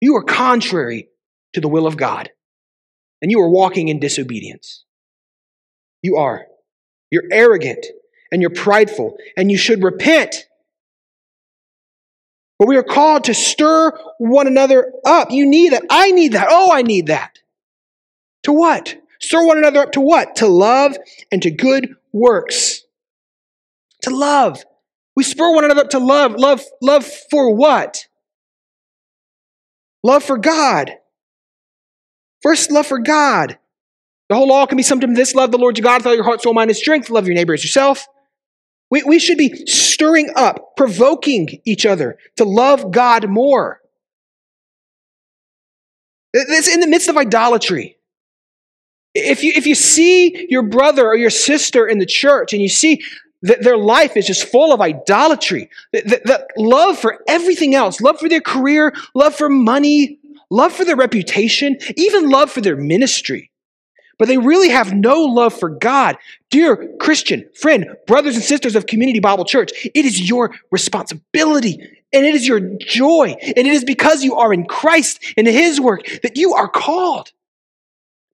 [0.00, 1.08] you are contrary
[1.52, 2.30] to the will of God.
[3.20, 4.84] And you are walking in disobedience.
[6.02, 6.46] You are.
[7.10, 7.86] You're arrogant
[8.32, 10.46] and you're prideful, and you should repent.
[12.62, 15.32] But we are called to stir one another up.
[15.32, 15.82] You need that.
[15.90, 16.46] I need that.
[16.48, 17.40] Oh, I need that.
[18.44, 18.94] To what?
[19.20, 20.36] Stir one another up to what?
[20.36, 20.96] To love
[21.32, 22.84] and to good works.
[24.02, 24.62] To love.
[25.16, 26.36] We spur one another up to love.
[26.36, 28.06] Love, love for what?
[30.04, 30.92] Love for God.
[32.42, 33.58] First, love for God.
[34.28, 36.06] The whole law can be summed up in this love the Lord your God with
[36.06, 37.10] all your heart, soul, mind, and strength.
[37.10, 38.06] Love your neighbor as yourself.
[38.92, 43.80] We, we should be stirring up, provoking each other to love God more.
[46.34, 47.96] It's in the midst of idolatry.
[49.14, 52.68] If you, if you see your brother or your sister in the church and you
[52.68, 53.02] see
[53.40, 58.28] that their life is just full of idolatry, that love for everything else, love for
[58.28, 60.18] their career, love for money,
[60.50, 63.51] love for their reputation, even love for their ministry,
[64.18, 66.16] but they really have no love for God.
[66.50, 71.80] Dear Christian, friend, brothers and sisters of Community Bible Church, it is your responsibility
[72.12, 73.34] and it is your joy.
[73.40, 77.32] And it is because you are in Christ and His work that you are called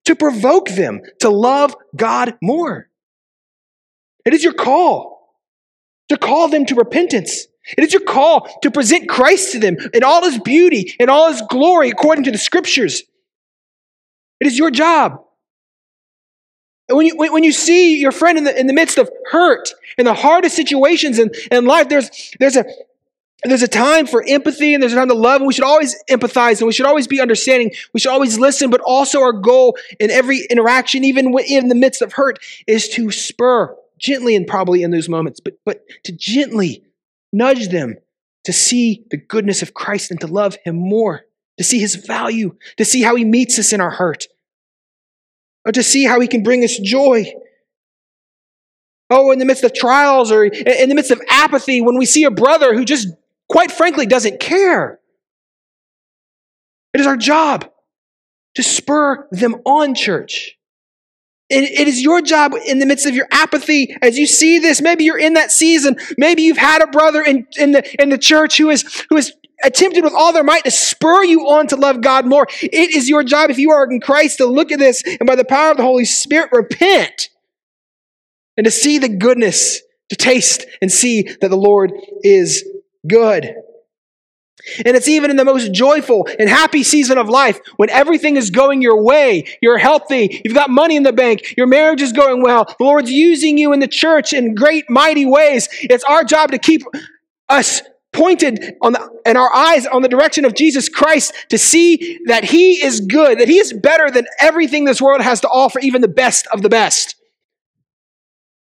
[0.05, 2.89] to provoke them to love God more.
[4.25, 5.19] It is your call
[6.09, 7.47] to call them to repentance.
[7.77, 11.31] It is your call to present Christ to them in all his beauty, and all
[11.31, 13.03] his glory, according to the scriptures.
[14.39, 15.23] It is your job.
[16.89, 19.69] And when you, when you see your friend in the, in the midst of hurt,
[19.97, 22.09] in the hardest situations in, in life, there's,
[22.39, 22.65] there's a,
[23.43, 25.95] there's a time for empathy and there's a time to love, and we should always
[26.09, 27.71] empathize and we should always be understanding.
[27.93, 32.01] We should always listen, but also our goal in every interaction, even in the midst
[32.01, 36.83] of hurt, is to spur gently and probably in those moments, but, but to gently
[37.31, 37.95] nudge them
[38.45, 41.25] to see the goodness of Christ and to love Him more,
[41.57, 44.27] to see His value, to see how He meets us in our hurt,
[45.69, 47.31] or to see how He can bring us joy.
[49.11, 52.25] Oh, in the midst of trials or in the midst of apathy, when we see
[52.25, 53.07] a brother who just
[53.49, 54.99] quite frankly, doesn't care.
[56.93, 57.69] It is our job
[58.55, 60.57] to spur them on, church.
[61.49, 64.81] It is your job in the midst of your apathy as you see this.
[64.81, 65.97] Maybe you're in that season.
[66.17, 69.33] Maybe you've had a brother in, in, the, in the church who is, who is
[69.63, 72.47] attempted with all their might to spur you on to love God more.
[72.61, 75.35] It is your job, if you are in Christ, to look at this and by
[75.35, 77.29] the power of the Holy Spirit, repent
[78.55, 81.91] and to see the goodness, to taste and see that the Lord
[82.23, 82.63] is
[83.07, 83.55] good.
[84.85, 88.49] And it's even in the most joyful and happy season of life when everything is
[88.49, 89.45] going your way.
[89.61, 90.41] You're healthy.
[90.43, 91.55] You've got money in the bank.
[91.57, 92.65] Your marriage is going well.
[92.65, 95.69] The Lord's using you in the church in great, mighty ways.
[95.81, 96.81] It's our job to keep
[97.47, 97.81] us
[98.11, 102.43] pointed on the, and our eyes on the direction of Jesus Christ to see that
[102.43, 106.01] He is good, that He is better than everything this world has to offer, even
[106.01, 107.15] the best of the best.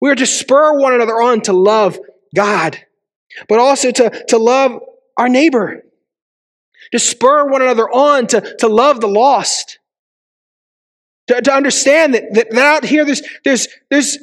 [0.02, 1.98] We are to spur one another on to love
[2.36, 2.78] God,
[3.48, 4.80] but also to, to love
[5.18, 5.84] our neighbor,
[6.92, 9.80] to spur one another on to, to love the lost,
[11.28, 14.18] to, to understand that, that, that out here there's, there's, there's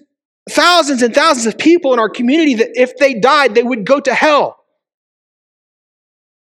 [0.49, 4.01] thousands and thousands of people in our community that if they died, they would go
[4.01, 4.59] to hell.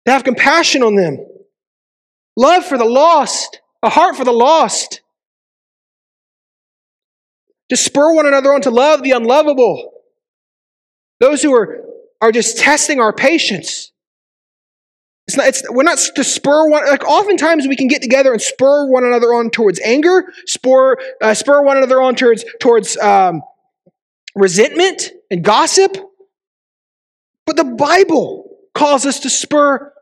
[0.05, 1.17] To have compassion on them,
[2.35, 5.01] love for the lost, a heart for the lost.
[7.69, 9.93] To spur one another on to love the unlovable.
[11.19, 11.81] Those who are,
[12.19, 13.91] are just testing our patience.
[15.31, 18.41] It's not, it's, we're not to spur one, like oftentimes we can get together and
[18.41, 23.41] spur one another on towards anger, spur, uh, spur one another on towards, towards um,
[24.35, 25.95] resentment and gossip.
[27.45, 29.93] But the Bible calls us to spur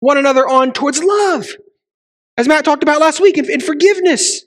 [0.00, 1.46] one another on towards love.
[2.38, 4.42] As Matt talked about last week, in, forgiveness.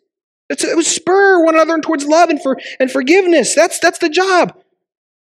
[0.49, 3.53] It's, it was spur one another towards love and, for, and forgiveness.
[3.53, 4.59] That's, that's the job.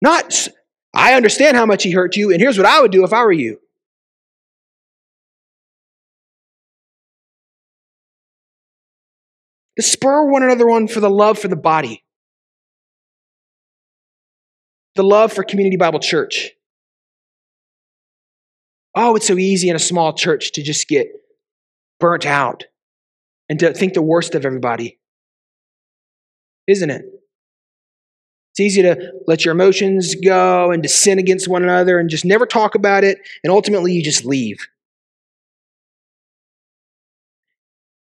[0.01, 0.49] Not,
[0.93, 3.23] I understand how much he hurt you, and here's what I would do if I
[3.23, 3.62] were you.
[9.77, 12.05] To spur one another on for the love for the body,
[14.95, 16.51] the love for Community Bible Church.
[18.95, 21.09] Oh, it's so easy in a small church to just get
[21.99, 22.65] burnt out
[23.49, 24.99] and to think the worst of everybody,
[26.67, 27.03] isn't it?
[28.53, 32.27] It's easy to let your emotions go and to sin against one another and just
[32.27, 34.59] never talk about it, and ultimately you just leave.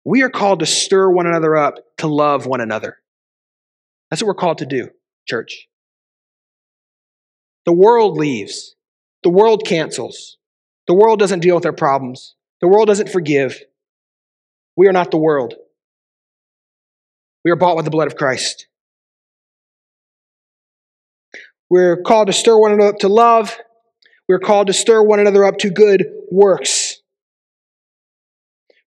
[0.05, 2.99] We are called to stir one another up to love one another.
[4.11, 4.91] That's what we're called to do,
[5.27, 5.69] church.
[7.65, 8.77] The world leaves,
[9.23, 10.37] the world cancels,
[10.87, 13.59] the world doesn't deal with their problems, the world doesn't forgive.
[14.77, 15.55] We are not the world.
[17.45, 18.67] We are bought with the blood of Christ.
[21.71, 23.57] We're called to stir one another up to love.
[24.29, 26.84] We're called to stir one another up to good works.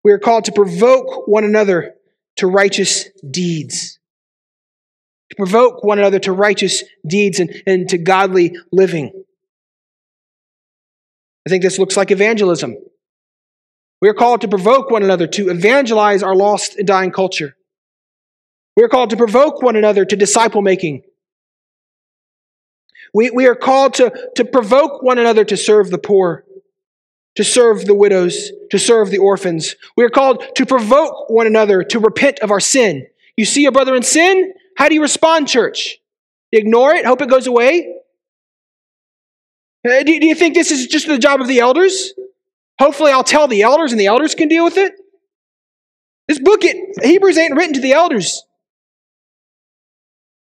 [0.07, 1.95] We are called to provoke one another
[2.37, 3.99] to righteous deeds.
[5.31, 9.11] To provoke one another to righteous deeds and, and to godly living.
[11.45, 12.77] I think this looks like evangelism.
[14.01, 17.57] We are called to provoke one another to evangelize our lost and dying culture.
[18.77, 21.01] We are called to provoke one another to disciple making.
[23.13, 26.45] We, we are called to, to provoke one another to serve the poor,
[27.37, 29.75] to serve the widows, to serve the orphans.
[29.95, 33.05] We are called to provoke one another to repent of our sin.
[33.37, 34.53] You see a brother in sin?
[34.75, 35.99] How do you respond, church?
[36.51, 37.05] Ignore it?
[37.05, 37.93] Hope it goes away?
[39.87, 42.13] Uh, do, you think this is just the job of the elders?
[42.79, 44.93] Hopefully, I'll tell the elders and the elders can deal with it.
[46.27, 48.43] This book, it, Hebrews ain't written to the elders.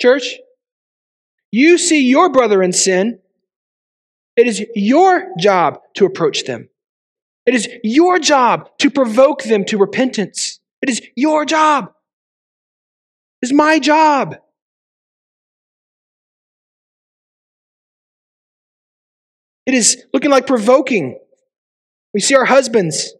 [0.00, 0.36] Church,
[1.50, 3.18] you see your brother in sin,
[4.36, 6.68] it is your job to approach them.
[7.46, 10.60] It is your job to provoke them to repentance.
[10.80, 11.92] It is your job.
[13.42, 14.36] It is my job.
[19.66, 21.18] It is looking like provoking.
[22.12, 23.14] We see our husbands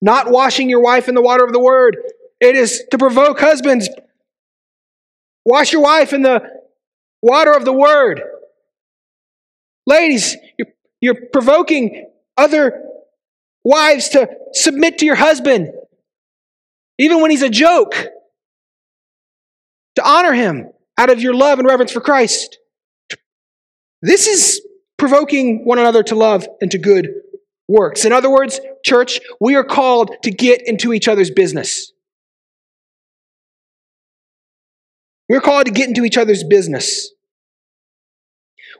[0.00, 1.96] not washing your wife in the water of the word.
[2.40, 3.88] It is to provoke husbands.
[5.44, 6.42] Wash your wife in the
[7.22, 8.22] water of the word.
[9.86, 10.68] Ladies, you're,
[11.00, 12.82] you're provoking other
[13.64, 15.70] wives to submit to your husband,
[16.98, 17.94] even when he's a joke,
[19.96, 22.58] to honor him out of your love and reverence for Christ.
[24.02, 24.60] This is
[24.98, 27.08] provoking one another to love and to good
[27.68, 28.04] works.
[28.04, 31.92] In other words, church, we are called to get into each other's business.
[35.28, 37.10] We're called to get into each other's business.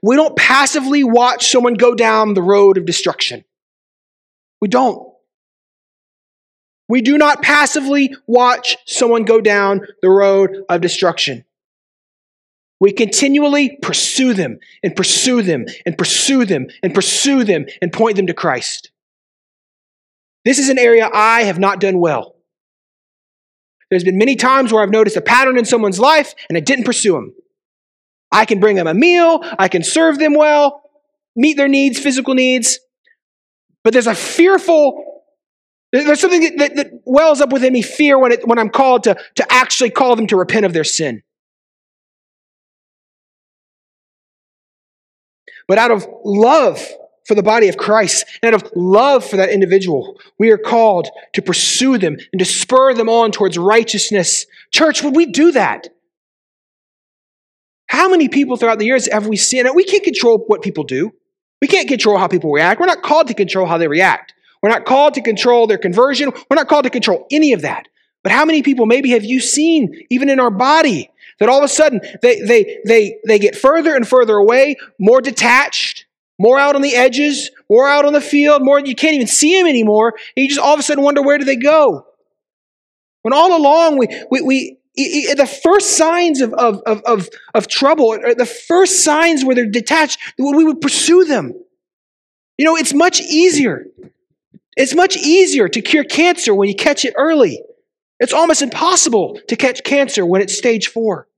[0.02, 3.44] We don't passively watch someone go down the road of destruction.
[4.64, 5.12] We don't.
[6.88, 11.44] We do not passively watch someone go down the road of destruction.
[12.80, 18.16] We continually pursue them and pursue them and pursue them and pursue them and point
[18.16, 18.90] them to Christ.
[20.46, 22.34] This is an area I have not done well.
[23.90, 26.86] There's been many times where I've noticed a pattern in someone's life and I didn't
[26.86, 27.34] pursue them.
[28.32, 30.80] I can bring them a meal, I can serve them well,
[31.36, 32.78] meet their needs, physical needs,
[33.84, 35.22] but there's a fearful,
[35.92, 39.04] there's something that, that, that wells up within me fear when, it, when I'm called
[39.04, 41.22] to, to actually call them to repent of their sin.
[45.68, 46.84] But out of love
[47.26, 51.08] for the body of Christ and out of love for that individual, we are called
[51.34, 54.46] to pursue them and to spur them on towards righteousness.
[54.72, 55.88] Church, would we do that?
[57.86, 59.66] How many people throughout the years have we seen?
[59.74, 61.12] We can't control what people do.
[61.64, 62.78] We can't control how people react.
[62.78, 64.34] We're not called to control how they react.
[64.62, 66.30] We're not called to control their conversion.
[66.50, 67.88] We're not called to control any of that.
[68.22, 71.08] But how many people maybe have you seen, even in our body,
[71.40, 75.22] that all of a sudden they, they, they, they get further and further away, more
[75.22, 76.04] detached,
[76.38, 79.56] more out on the edges, more out on the field, more you can't even see
[79.56, 80.12] them anymore.
[80.36, 82.04] And you just all of a sudden wonder where do they go?
[83.22, 88.46] When all along we, we, we the first signs of, of, of, of, trouble, the
[88.46, 91.52] first signs where they're detached, we would pursue them.
[92.58, 93.86] You know, it's much easier.
[94.76, 97.62] It's much easier to cure cancer when you catch it early.
[98.20, 101.28] It's almost impossible to catch cancer when it's stage four.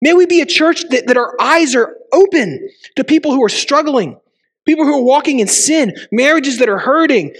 [0.00, 3.48] May we be a church that, that our eyes are open to people who are
[3.48, 4.18] struggling,
[4.64, 7.34] people who are walking in sin, marriages that are hurting,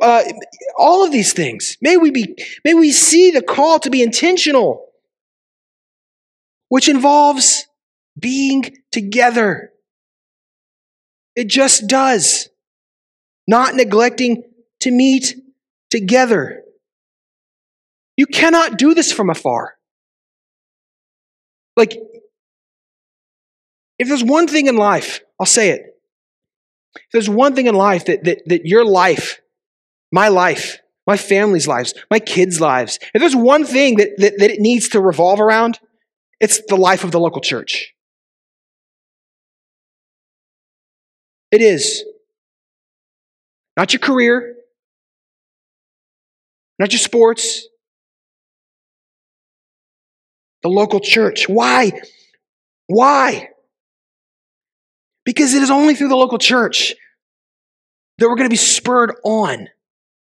[0.00, 0.22] uh,
[0.76, 1.76] all of these things.
[1.80, 4.86] May we be, may we see the call to be intentional,
[6.68, 7.66] which involves
[8.18, 9.72] being together.
[11.34, 12.48] It just does.
[13.46, 14.44] Not neglecting
[14.80, 15.36] to meet
[15.90, 16.62] together.
[18.16, 19.74] You cannot do this from afar.
[21.76, 21.96] Like,
[23.98, 25.82] if there's one thing in life, I'll say it.
[26.94, 29.40] If there's one thing in life that, that, that your life,
[30.12, 34.50] my life, my family's lives, my kids' lives, if there's one thing that, that, that
[34.50, 35.80] it needs to revolve around,
[36.38, 37.94] it's the life of the local church.
[41.50, 42.04] It is.
[43.76, 44.56] Not your career,
[46.78, 47.66] not your sports,
[50.62, 51.48] the local church.
[51.48, 51.92] Why?
[52.86, 53.48] Why?
[55.24, 56.94] Because it is only through the local church
[58.18, 59.68] that we're going to be spurred on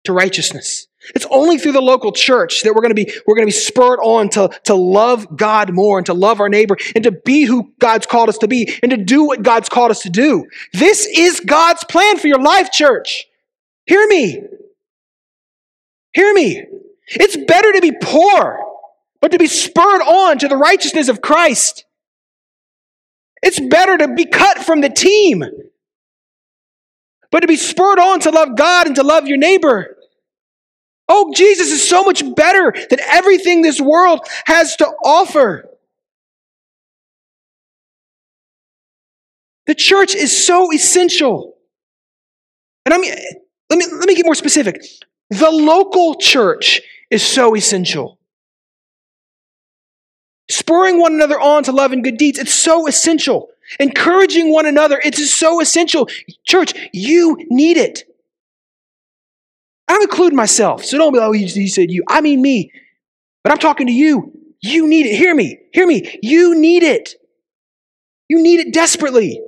[0.04, 0.86] to righteousness.
[1.14, 3.58] It's only through the local church that we're going to be, we're going to be
[3.58, 7.44] spurred on to, to love God more and to love our neighbor and to be
[7.44, 10.46] who God's called us to be and to do what God's called us to do.
[10.72, 13.26] This is God's plan for your life, church.
[13.86, 14.42] Hear me.
[16.12, 16.64] Hear me.
[17.08, 18.60] It's better to be poor
[19.20, 21.84] but to be spurred on to the righteousness of Christ.
[23.42, 25.44] It's better to be cut from the team,
[27.30, 29.96] but to be spurred on to love God and to love your neighbor.
[31.08, 35.68] Oh, Jesus is so much better than everything this world has to offer.
[39.66, 41.54] The church is so essential.
[42.84, 43.14] And I mean,
[43.68, 44.82] let me, let me get more specific.
[45.30, 48.20] The local church is so essential
[50.50, 52.38] spurring one another on to love and good deeds.
[52.38, 53.48] It's so essential.
[53.78, 56.08] Encouraging one another, it's so essential.
[56.44, 58.04] Church, you need it.
[59.86, 62.04] I'm including myself, so don't be like, oh, he said you.
[62.08, 62.72] I mean me.
[63.42, 64.32] But I'm talking to you.
[64.60, 65.16] You need it.
[65.16, 65.58] Hear me.
[65.72, 66.18] Hear me.
[66.22, 67.14] You need it.
[68.28, 69.40] You need it desperately.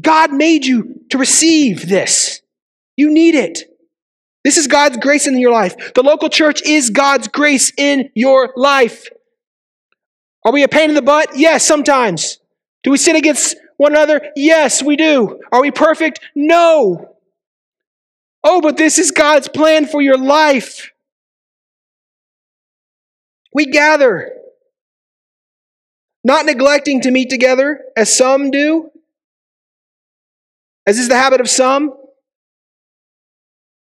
[0.00, 2.40] God made you to receive this.
[2.96, 3.64] You need it.
[4.42, 5.94] This is God's grace in your life.
[5.94, 9.08] The local church is God's grace in your life.
[10.44, 11.30] Are we a pain in the butt?
[11.34, 12.38] Yes, sometimes.
[12.82, 14.30] Do we sin against one another?
[14.36, 15.40] Yes, we do.
[15.50, 16.20] Are we perfect?
[16.34, 17.16] No.
[18.42, 20.90] Oh, but this is God's plan for your life.
[23.54, 24.32] We gather,
[26.22, 28.90] not neglecting to meet together as some do,
[30.86, 31.94] as is the habit of some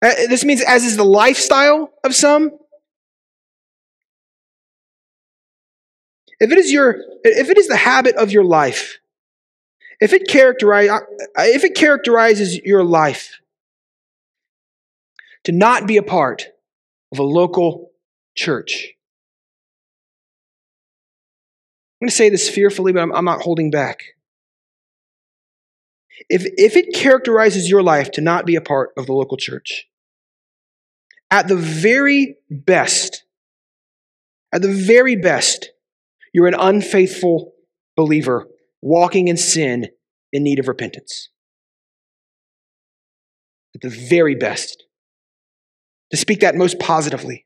[0.01, 2.51] uh, this means as is the lifestyle of some.
[6.39, 8.99] If it is your, if it is the habit of your life,
[9.99, 10.89] if it characterize,
[11.37, 13.39] if it characterizes your life
[15.43, 16.47] to not be a part
[17.11, 17.91] of a local
[18.35, 18.93] church,
[22.01, 24.03] I'm going to say this fearfully, but I'm, I'm not holding back.
[26.29, 29.87] If, if it characterizes your life to not be a part of the local church,
[31.29, 33.25] at the very best,
[34.53, 35.71] at the very best,
[36.39, 37.51] you're an unfaithful
[37.97, 38.47] believer
[38.81, 39.89] walking in sin
[40.31, 41.27] in need of repentance.
[43.75, 44.85] At the very best.
[46.11, 47.45] To speak that most positively.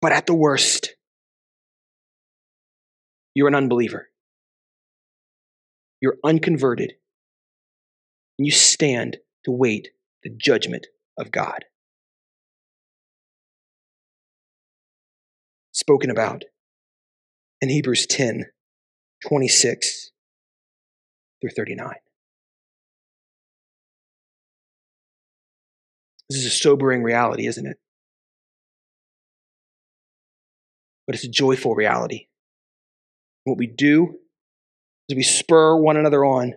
[0.00, 0.94] But at the worst,
[3.34, 4.08] you're an unbeliever.
[6.00, 6.94] You're unconverted.
[8.38, 9.90] And you stand to wait
[10.22, 10.86] the judgment
[11.18, 11.66] of God.
[15.78, 16.42] Spoken about
[17.60, 18.46] in Hebrews 10
[19.24, 20.10] 26
[21.40, 21.94] through 39.
[26.28, 27.78] This is a sobering reality, isn't it?
[31.06, 32.26] But it's a joyful reality.
[33.44, 34.18] What we do
[35.08, 36.54] is we spur one another on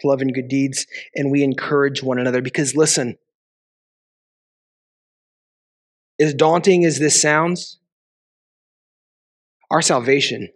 [0.00, 2.42] to love and good deeds, and we encourage one another.
[2.42, 3.16] Because listen,
[6.20, 7.79] as daunting as this sounds,
[9.70, 10.48] our salvation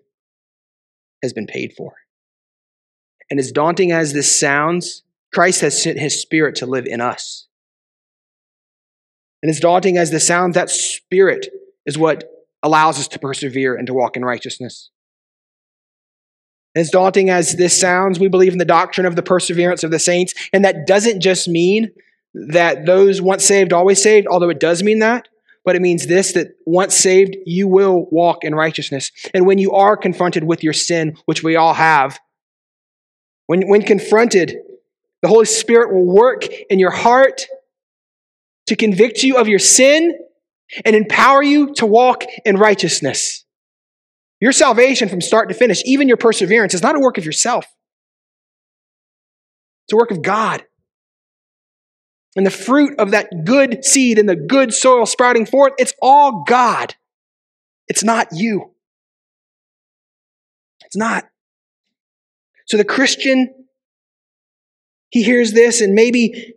[1.23, 1.95] has been paid for.
[3.31, 5.03] And as daunting as this sounds,
[5.33, 7.47] Christ has sent his spirit to live in us.
[9.43, 11.49] And as daunting as this sounds, that spirit
[11.87, 12.25] is what
[12.63, 14.91] allows us to persevere and to walk in righteousness.
[16.75, 19.99] As daunting as this sounds, we believe in the doctrine of the perseverance of the
[19.99, 20.35] saints.
[20.53, 21.91] And that doesn't just mean
[22.35, 25.29] that those once saved, always saved, although it does mean that.
[25.65, 29.11] But it means this that once saved, you will walk in righteousness.
[29.33, 32.19] And when you are confronted with your sin, which we all have,
[33.47, 34.57] when, when confronted,
[35.23, 37.47] the Holy Spirit will work in your heart
[38.67, 40.19] to convict you of your sin
[40.85, 43.45] and empower you to walk in righteousness.
[44.41, 47.65] Your salvation from start to finish, even your perseverance, is not a work of yourself,
[49.87, 50.65] it's a work of God.
[52.37, 56.45] And the fruit of that good seed and the good soil sprouting forth, it's all
[56.47, 56.95] God.
[57.87, 58.73] It's not you.
[60.85, 61.25] It's not.
[62.67, 63.67] So the Christian,
[65.11, 66.55] he hears this and maybe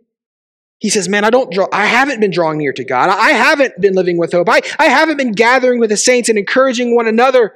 [0.78, 3.10] he says, Man, I don't draw, I haven't been drawing near to God.
[3.10, 4.48] I haven't been living with hope.
[4.48, 7.54] I, I haven't been gathering with the saints and encouraging one another.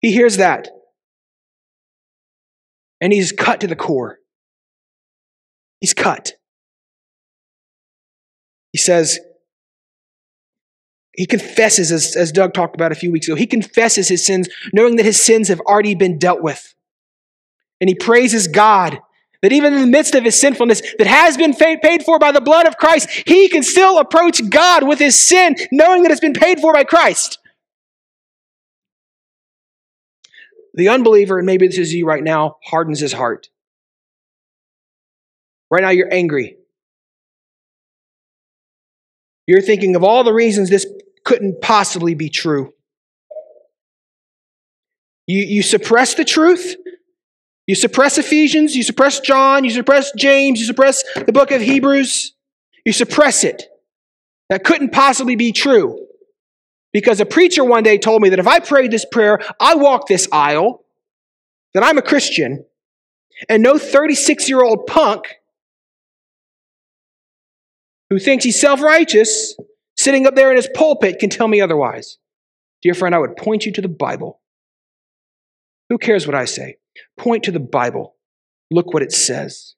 [0.00, 0.68] He hears that.
[3.00, 4.18] And he's cut to the core.
[5.84, 6.32] He's cut.
[8.72, 9.20] He says,
[11.14, 14.48] he confesses, as, as Doug talked about a few weeks ago, he confesses his sins,
[14.72, 16.74] knowing that his sins have already been dealt with.
[17.82, 18.98] And he praises God
[19.42, 22.40] that even in the midst of his sinfulness that has been paid for by the
[22.40, 26.32] blood of Christ, he can still approach God with his sin, knowing that it's been
[26.32, 27.40] paid for by Christ.
[30.72, 33.50] The unbeliever, and maybe this is you right now, hardens his heart.
[35.74, 36.56] Right now, you're angry.
[39.48, 40.86] You're thinking of all the reasons this
[41.24, 42.72] couldn't possibly be true.
[45.26, 46.76] You, you suppress the truth.
[47.66, 48.76] You suppress Ephesians.
[48.76, 49.64] You suppress John.
[49.64, 50.60] You suppress James.
[50.60, 52.34] You suppress the book of Hebrews.
[52.84, 53.64] You suppress it.
[54.50, 56.06] That couldn't possibly be true.
[56.92, 60.06] Because a preacher one day told me that if I prayed this prayer, I walk
[60.06, 60.84] this aisle,
[61.72, 62.64] that I'm a Christian,
[63.48, 65.40] and no 36 year old punk
[68.10, 69.56] who thinks he's self righteous
[69.96, 72.18] sitting up there in his pulpit can tell me otherwise.
[72.82, 74.40] Dear friend, I would point you to the Bible.
[75.88, 76.76] Who cares what I say?
[77.18, 78.14] Point to the Bible.
[78.70, 79.74] Look what it says.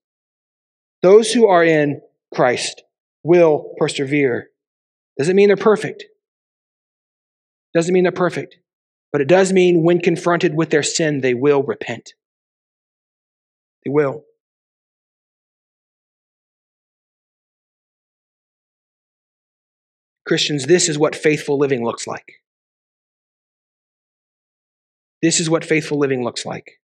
[1.03, 2.01] Those who are in
[2.35, 2.83] Christ
[3.23, 4.51] will persevere.
[5.19, 6.05] Doesn't mean they're perfect.
[7.75, 8.57] Doesn't mean they're perfect,
[9.13, 12.15] but it does mean when confronted with their sin, they will repent.
[13.85, 14.25] They will.
[20.27, 22.43] Christians, this is what faithful living looks like.
[25.23, 26.81] This is what faithful living looks like.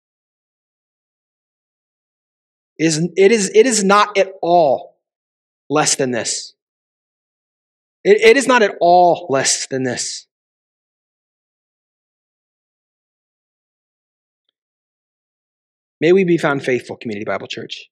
[2.77, 4.97] It is, it is, it is not at all
[5.69, 6.53] less than this.
[8.03, 10.27] It, it is not at all less than this.
[16.01, 17.88] May we be found faithful, Community Bible Church.